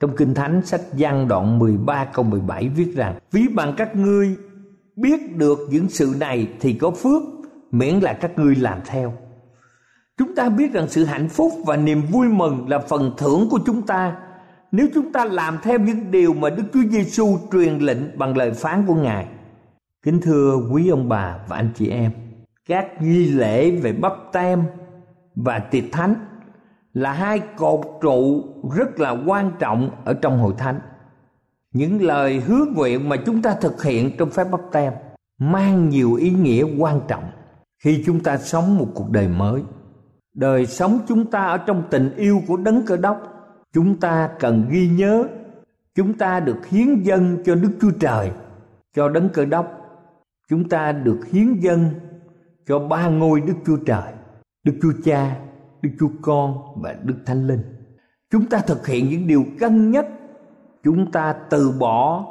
trong 0.00 0.16
Kinh 0.16 0.34
Thánh 0.34 0.62
sách 0.64 0.80
văn 0.92 1.28
đoạn 1.28 1.58
13 1.58 2.04
câu 2.04 2.24
17 2.24 2.68
viết 2.68 2.96
rằng, 2.96 3.18
Ví 3.32 3.48
bằng 3.48 3.74
các 3.76 3.96
ngươi 3.96 4.36
biết 4.96 5.36
được 5.36 5.58
những 5.70 5.88
sự 5.88 6.14
này 6.20 6.48
thì 6.60 6.72
có 6.72 6.90
phước, 6.90 7.22
miễn 7.70 7.94
là 7.94 8.12
các 8.12 8.38
ngươi 8.38 8.56
làm 8.56 8.78
theo. 8.84 9.12
Chúng 10.18 10.34
ta 10.34 10.48
biết 10.48 10.72
rằng 10.72 10.88
sự 10.88 11.04
hạnh 11.04 11.28
phúc 11.28 11.52
và 11.66 11.76
niềm 11.76 12.02
vui 12.10 12.28
mừng 12.28 12.68
là 12.68 12.78
phần 12.78 13.12
thưởng 13.16 13.48
của 13.50 13.58
chúng 13.66 13.82
ta 13.82 14.16
nếu 14.72 14.86
chúng 14.94 15.12
ta 15.12 15.24
làm 15.24 15.58
theo 15.62 15.78
những 15.78 16.10
điều 16.10 16.34
mà 16.34 16.50
Đức 16.50 16.62
Chúa 16.72 16.82
Giêsu 16.90 17.38
truyền 17.52 17.78
lệnh 17.78 18.18
bằng 18.18 18.36
lời 18.36 18.50
phán 18.50 18.84
của 18.86 18.94
Ngài. 18.94 19.26
Kính 20.04 20.20
thưa 20.20 20.56
quý 20.72 20.88
ông 20.88 21.08
bà 21.08 21.38
và 21.48 21.56
anh 21.56 21.70
chị 21.74 21.88
em, 21.88 22.12
các 22.68 23.02
nghi 23.02 23.26
lễ 23.26 23.70
về 23.70 23.92
bắp 23.92 24.12
tem 24.32 24.62
và 25.36 25.58
tiệc 25.58 25.84
thánh 25.92 26.14
là 26.92 27.12
hai 27.12 27.40
cột 27.56 27.80
trụ 28.00 28.44
rất 28.76 29.00
là 29.00 29.10
quan 29.26 29.52
trọng 29.58 29.90
ở 30.04 30.14
trong 30.14 30.38
hội 30.38 30.54
thánh. 30.58 30.80
Những 31.72 32.02
lời 32.02 32.40
hứa 32.40 32.64
nguyện 32.74 33.08
mà 33.08 33.16
chúng 33.26 33.42
ta 33.42 33.56
thực 33.60 33.82
hiện 33.82 34.16
trong 34.18 34.30
phép 34.30 34.44
bắp 34.50 34.60
tem 34.72 34.92
mang 35.38 35.88
nhiều 35.88 36.14
ý 36.14 36.30
nghĩa 36.30 36.64
quan 36.78 37.00
trọng 37.08 37.30
khi 37.84 38.02
chúng 38.06 38.20
ta 38.20 38.38
sống 38.38 38.78
một 38.78 38.88
cuộc 38.94 39.10
đời 39.10 39.28
mới. 39.28 39.62
Đời 40.34 40.66
sống 40.66 40.98
chúng 41.08 41.30
ta 41.30 41.44
ở 41.44 41.58
trong 41.58 41.82
tình 41.90 42.16
yêu 42.16 42.42
của 42.48 42.56
đấng 42.56 42.86
cơ 42.86 42.96
đốc, 42.96 43.22
chúng 43.72 44.00
ta 44.00 44.30
cần 44.38 44.66
ghi 44.70 44.88
nhớ 44.88 45.24
chúng 45.94 46.18
ta 46.18 46.40
được 46.40 46.66
hiến 46.66 47.02
dân 47.02 47.42
cho 47.44 47.54
Đức 47.54 47.70
Chúa 47.80 47.90
Trời, 48.00 48.30
cho 48.94 49.08
đấng 49.08 49.28
cơ 49.28 49.44
đốc 49.44 49.79
chúng 50.50 50.68
ta 50.68 50.92
được 50.92 51.26
hiến 51.32 51.60
dân 51.60 51.90
cho 52.66 52.78
ba 52.78 53.08
ngôi 53.08 53.40
Đức 53.40 53.54
Chúa 53.66 53.76
Trời, 53.86 54.12
Đức 54.64 54.72
Chúa 54.82 54.92
Cha, 55.04 55.36
Đức 55.82 55.90
Chúa 56.00 56.08
Con 56.22 56.58
và 56.82 56.96
Đức 57.04 57.14
Thánh 57.26 57.46
Linh. 57.46 57.62
Chúng 58.30 58.46
ta 58.46 58.58
thực 58.58 58.86
hiện 58.86 59.08
những 59.08 59.26
điều 59.26 59.44
cân 59.58 59.90
nhất, 59.90 60.06
chúng 60.84 61.12
ta 61.12 61.34
từ 61.50 61.72
bỏ 61.80 62.24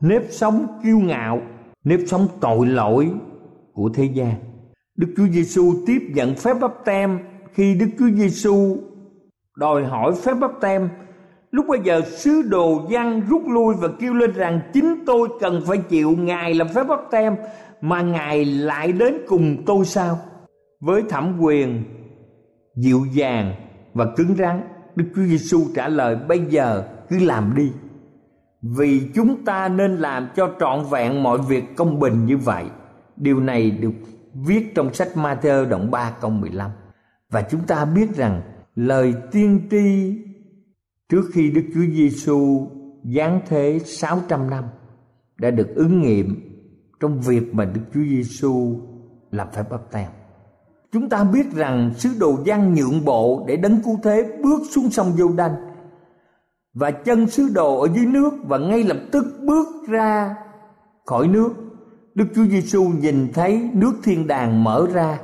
nếp 0.00 0.22
sống 0.30 0.66
kiêu 0.82 0.98
ngạo, 0.98 1.40
nếp 1.84 2.00
sống 2.06 2.28
tội 2.40 2.66
lỗi 2.66 3.12
của 3.72 3.90
thế 3.94 4.04
gian. 4.04 4.34
Đức 4.96 5.14
Chúa 5.16 5.26
Giêsu 5.26 5.74
tiếp 5.86 5.98
nhận 6.14 6.34
phép 6.34 6.54
báp 6.60 6.72
tem 6.84 7.18
khi 7.52 7.74
Đức 7.74 7.88
Chúa 7.98 8.10
Giêsu 8.10 8.76
đòi 9.56 9.84
hỏi 9.84 10.12
phép 10.22 10.34
báp 10.40 10.50
tem 10.60 10.88
Lúc 11.50 11.66
bây 11.68 11.80
giờ 11.84 12.02
sứ 12.06 12.42
đồ 12.42 12.86
văn 12.90 13.22
rút 13.28 13.42
lui 13.48 13.74
và 13.78 13.88
kêu 14.00 14.14
lên 14.14 14.32
rằng 14.32 14.60
chính 14.72 15.04
tôi 15.06 15.28
cần 15.40 15.62
phải 15.66 15.78
chịu 15.78 16.16
Ngài 16.18 16.54
làm 16.54 16.68
phép 16.68 16.84
bắt 16.84 17.00
tem 17.10 17.36
mà 17.80 18.02
Ngài 18.02 18.44
lại 18.44 18.92
đến 18.92 19.14
cùng 19.28 19.62
tôi 19.66 19.84
sao? 19.84 20.18
Với 20.80 21.02
thẩm 21.08 21.38
quyền 21.40 21.84
dịu 22.76 23.06
dàng 23.12 23.54
và 23.94 24.06
cứng 24.16 24.34
rắn, 24.38 24.62
Đức 24.96 25.04
Chúa 25.16 25.22
Giêsu 25.22 25.64
trả 25.74 25.88
lời 25.88 26.16
bây 26.28 26.40
giờ 26.48 26.84
cứ 27.08 27.18
làm 27.18 27.52
đi. 27.56 27.72
Vì 28.62 29.02
chúng 29.14 29.44
ta 29.44 29.68
nên 29.68 29.96
làm 29.96 30.28
cho 30.36 30.50
trọn 30.60 30.84
vẹn 30.90 31.22
mọi 31.22 31.38
việc 31.38 31.76
công 31.76 31.98
bình 31.98 32.26
như 32.26 32.36
vậy. 32.36 32.64
Điều 33.16 33.40
này 33.40 33.70
được 33.70 33.92
viết 34.34 34.74
trong 34.74 34.94
sách 34.94 35.08
Matthew 35.14 35.68
đoạn 35.68 35.90
3 35.90 36.12
câu 36.20 36.30
15. 36.30 36.70
Và 37.30 37.42
chúng 37.42 37.60
ta 37.60 37.84
biết 37.84 38.16
rằng 38.16 38.42
lời 38.74 39.14
tiên 39.32 39.68
tri 39.70 40.18
trước 41.10 41.22
khi 41.32 41.50
Đức 41.50 41.62
Chúa 41.74 41.86
Giêsu 41.92 42.68
giáng 43.04 43.40
thế 43.48 43.78
600 43.84 44.50
năm, 44.50 44.64
đã 45.38 45.50
được 45.50 45.68
ứng 45.74 46.02
nghiệm 46.02 46.36
trong 47.00 47.20
việc 47.20 47.54
mà 47.54 47.64
Đức 47.64 47.80
Chúa 47.94 48.04
Giêsu 48.08 48.80
làm 49.30 49.48
phép 49.52 49.70
báp 49.70 49.92
têm. 49.92 50.08
Chúng 50.92 51.08
ta 51.08 51.24
biết 51.24 51.52
rằng 51.54 51.90
sứ 51.94 52.10
đồ 52.18 52.38
Giăng 52.44 52.74
nhượng 52.74 53.04
bộ 53.04 53.44
để 53.48 53.56
đấng 53.56 53.82
cứu 53.84 53.98
thế 54.02 54.38
bước 54.42 54.62
xuống 54.70 54.90
sông 54.90 55.12
Giô 55.16 55.28
Đanh 55.36 55.54
và 56.74 56.90
chân 56.90 57.26
sứ 57.26 57.48
đồ 57.54 57.80
ở 57.80 57.88
dưới 57.94 58.06
nước 58.06 58.30
và 58.44 58.58
ngay 58.58 58.82
lập 58.82 58.98
tức 59.12 59.24
bước 59.46 59.66
ra 59.88 60.36
khỏi 61.06 61.28
nước. 61.28 61.54
Đức 62.14 62.24
Chúa 62.34 62.44
Giêsu 62.44 62.84
nhìn 62.84 63.32
thấy 63.32 63.70
nước 63.72 63.92
thiên 64.02 64.26
đàng 64.26 64.64
mở 64.64 64.86
ra 64.92 65.18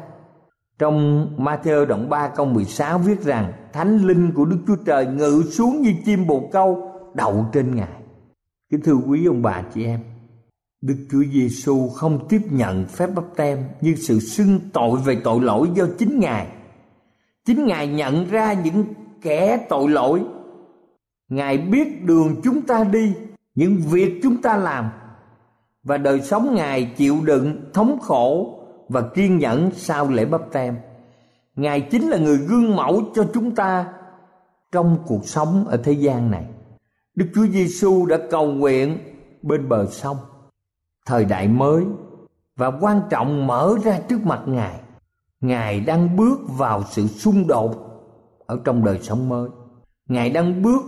trong 0.79 1.29
Matthew 1.39 1.87
đoạn 1.87 2.09
3 2.09 2.29
câu 2.29 2.47
16 2.47 2.99
viết 2.99 3.23
rằng 3.23 3.53
Thánh 3.73 3.99
linh 3.99 4.33
của 4.35 4.45
Đức 4.45 4.59
Chúa 4.67 4.77
Trời 4.87 5.07
ngự 5.07 5.43
xuống 5.51 5.83
như 5.83 5.95
chim 6.05 6.27
bồ 6.27 6.49
câu 6.53 6.93
đậu 7.15 7.47
trên 7.53 7.75
Ngài. 7.75 8.03
Kính 8.71 8.81
thưa 8.85 8.95
quý 8.95 9.27
ông 9.27 9.43
bà 9.43 9.62
chị 9.75 9.85
em, 9.85 10.01
Đức 10.81 10.97
Chúa 11.11 11.23
Giêsu 11.33 11.89
không 11.89 12.29
tiếp 12.29 12.41
nhận 12.51 12.85
phép 12.85 13.07
báp 13.15 13.25
tem 13.37 13.65
như 13.81 13.95
sự 13.95 14.21
xưng 14.21 14.61
tội 14.73 14.99
về 15.05 15.21
tội 15.25 15.41
lỗi 15.41 15.69
do 15.75 15.85
chính 15.99 16.21
Ngài. 16.21 16.47
Chính 17.45 17.67
Ngài 17.67 17.89
nhận 17.89 18.31
ra 18.31 18.53
những 18.53 18.85
kẻ 19.23 19.67
tội 19.69 19.89
lỗi. 19.89 20.23
Ngài 21.29 21.59
biết 21.59 22.05
đường 22.05 22.41
chúng 22.45 22.62
ta 22.62 22.85
đi, 22.85 23.12
những 23.55 23.77
việc 23.91 24.21
chúng 24.23 24.43
ta 24.43 24.57
làm 24.57 24.91
và 25.83 25.99
đời 25.99 26.21
sống 26.21 26.55
Ngài 26.55 26.85
chịu 26.97 27.17
đựng 27.25 27.71
thống 27.75 27.99
khổ 28.01 28.56
và 28.88 29.03
kiên 29.14 29.38
nhẫn 29.38 29.70
sau 29.75 30.09
lễ 30.09 30.25
bắp 30.25 30.40
tem 30.53 30.77
ngài 31.57 31.81
chính 31.81 32.09
là 32.09 32.18
người 32.18 32.38
gương 32.38 32.77
mẫu 32.77 33.03
cho 33.14 33.27
chúng 33.35 33.55
ta 33.55 33.92
trong 34.72 34.99
cuộc 35.07 35.29
sống 35.29 35.66
ở 35.68 35.77
thế 35.77 35.92
gian 35.92 36.31
này. 36.31 36.46
Đức 37.14 37.27
chúa 37.35 37.46
giêsu 37.46 38.07
đã 38.07 38.18
cầu 38.31 38.46
nguyện 38.46 38.99
bên 39.42 39.68
bờ 39.68 39.87
sông, 39.90 40.16
thời 41.07 41.25
đại 41.25 41.49
mới, 41.49 41.85
và 42.57 42.72
quan 42.81 43.01
trọng 43.11 43.46
mở 43.46 43.77
ra 43.85 44.01
trước 44.09 44.20
mặt 44.25 44.42
ngài. 44.46 44.81
Ngài 45.40 45.81
đang 45.81 46.16
bước 46.16 46.38
vào 46.49 46.83
sự 46.90 47.07
xung 47.07 47.46
đột 47.46 47.75
ở 48.46 48.61
trong 48.64 48.85
đời 48.85 48.99
sống 49.03 49.29
mới. 49.29 49.49
Ngài 50.09 50.31
đang 50.31 50.62
bước 50.62 50.83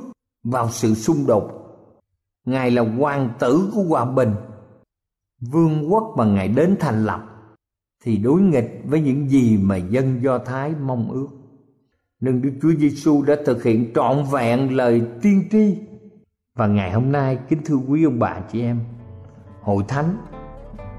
vào 0.45 0.71
sự 0.71 0.95
xung 0.95 1.27
đột. 1.27 1.51
Ngài 2.45 2.71
là 2.71 2.83
hoàng 2.83 3.31
tử 3.39 3.71
của 3.75 3.83
hòa 3.83 4.05
bình, 4.05 4.35
vương 5.41 5.93
quốc 5.93 6.15
mà 6.17 6.25
ngài 6.25 6.49
đến 6.49 6.77
thành 6.81 7.07
lập 7.07 7.21
thì 8.05 8.17
đối 8.17 8.41
nghịch 8.41 8.83
với 8.85 9.01
những 9.01 9.29
gì 9.29 9.59
mà 9.63 9.77
dân 9.77 10.23
do 10.23 10.39
thái 10.39 10.73
mong 10.87 11.11
ước. 11.11 11.29
Nên 12.21 12.43
đức 12.43 12.53
chúa 12.63 12.73
giêsu 12.79 13.23
đã 13.23 13.37
thực 13.47 13.63
hiện 13.63 13.93
trọn 13.95 14.25
vẹn 14.33 14.77
lời 14.77 15.03
tiên 15.23 15.49
tri. 15.51 15.79
Và 16.57 16.67
ngày 16.67 16.93
hôm 16.93 17.13
nay, 17.13 17.39
kính 17.49 17.59
thưa 17.65 17.77
quý 17.89 18.05
ông 18.05 18.19
bà 18.19 18.41
chị 18.53 18.63
em, 18.63 18.81
hội 19.63 19.85
thánh 19.89 20.17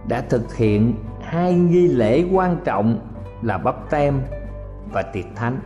đã 0.07 0.21
thực 0.21 0.55
hiện 0.55 0.93
hai 1.21 1.53
nghi 1.53 1.87
lễ 1.87 2.25
quan 2.33 2.57
trọng 2.65 2.99
là 3.41 3.57
bắp 3.57 3.89
tem 3.89 4.21
và 4.91 5.01
tiệc 5.01 5.25
thánh. 5.35 5.59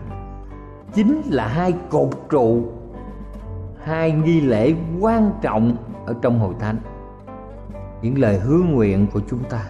Chính 0.94 1.22
là 1.26 1.48
hai 1.48 1.74
cột 1.90 2.10
trụ, 2.30 2.72
hai 3.84 4.12
nghi 4.12 4.42
lễ 4.42 4.74
quan 5.00 5.32
trọng 5.42 5.78
ở 6.06 6.16
trong 6.22 6.40
hội 6.40 6.54
thánh. 6.60 6.78
Những 8.02 8.18
lời 8.18 8.40
hứa 8.40 8.60
nguyện 8.60 9.08
của 9.14 9.22
chúng 9.30 9.44
ta 9.50 9.70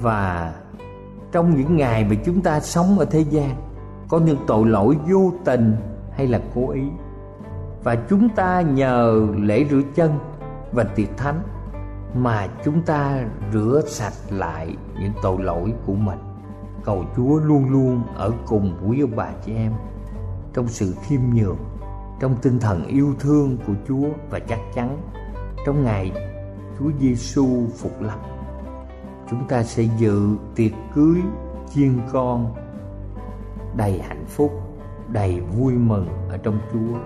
và 0.00 0.54
trong 1.34 1.56
những 1.56 1.76
ngày 1.76 2.04
mà 2.04 2.16
chúng 2.24 2.40
ta 2.40 2.60
sống 2.60 2.98
ở 2.98 3.04
thế 3.04 3.20
gian, 3.20 3.56
có 4.08 4.18
những 4.18 4.38
tội 4.46 4.66
lỗi 4.66 4.96
vô 5.08 5.32
tình 5.44 5.76
hay 6.10 6.26
là 6.26 6.40
cố 6.54 6.70
ý. 6.70 6.82
Và 7.82 7.96
chúng 8.08 8.28
ta 8.28 8.60
nhờ 8.60 9.26
lễ 9.36 9.64
rửa 9.70 9.80
chân 9.94 10.18
và 10.72 10.84
tiệc 10.84 11.16
thánh 11.16 11.42
mà 12.14 12.48
chúng 12.64 12.82
ta 12.82 13.24
rửa 13.52 13.82
sạch 13.86 14.12
lại 14.30 14.76
những 15.00 15.12
tội 15.22 15.42
lỗi 15.42 15.72
của 15.86 15.94
mình. 15.94 16.18
Cầu 16.84 17.04
chúa 17.16 17.38
luôn 17.38 17.70
luôn 17.70 18.02
ở 18.16 18.32
cùng 18.46 18.76
quý 18.86 19.00
ông 19.00 19.16
bà 19.16 19.28
chị 19.46 19.52
em 19.54 19.72
trong 20.52 20.68
sự 20.68 20.94
khiêm 21.02 21.20
nhường, 21.34 21.58
trong 22.20 22.36
tinh 22.42 22.58
thần 22.58 22.86
yêu 22.86 23.14
thương 23.20 23.56
của 23.66 23.74
chúa 23.88 24.08
và 24.30 24.38
chắc 24.38 24.58
chắn 24.74 24.98
trong 25.66 25.84
ngày 25.84 26.12
chúa 26.78 26.90
giêsu 27.00 27.46
phục 27.78 28.02
lập 28.02 28.33
chúng 29.30 29.48
ta 29.48 29.62
sẽ 29.62 29.82
dự 29.98 30.36
tiệc 30.54 30.72
cưới 30.94 31.16
chiên 31.74 31.98
con 32.12 32.54
đầy 33.76 34.00
hạnh 34.08 34.24
phúc, 34.28 34.52
đầy 35.08 35.40
vui 35.40 35.72
mừng 35.72 36.06
ở 36.30 36.36
trong 36.36 36.58
chúa. 36.72 36.98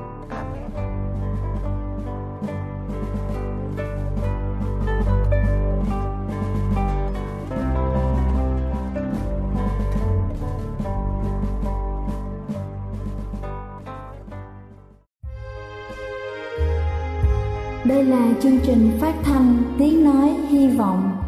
Đây 17.84 18.04
là 18.04 18.32
chương 18.42 18.58
trình 18.62 18.98
phát 19.00 19.14
thanh 19.22 19.62
Tiếng 19.78 20.04
Nói 20.04 20.28
Hy 20.48 20.68
Vọng 20.68 21.27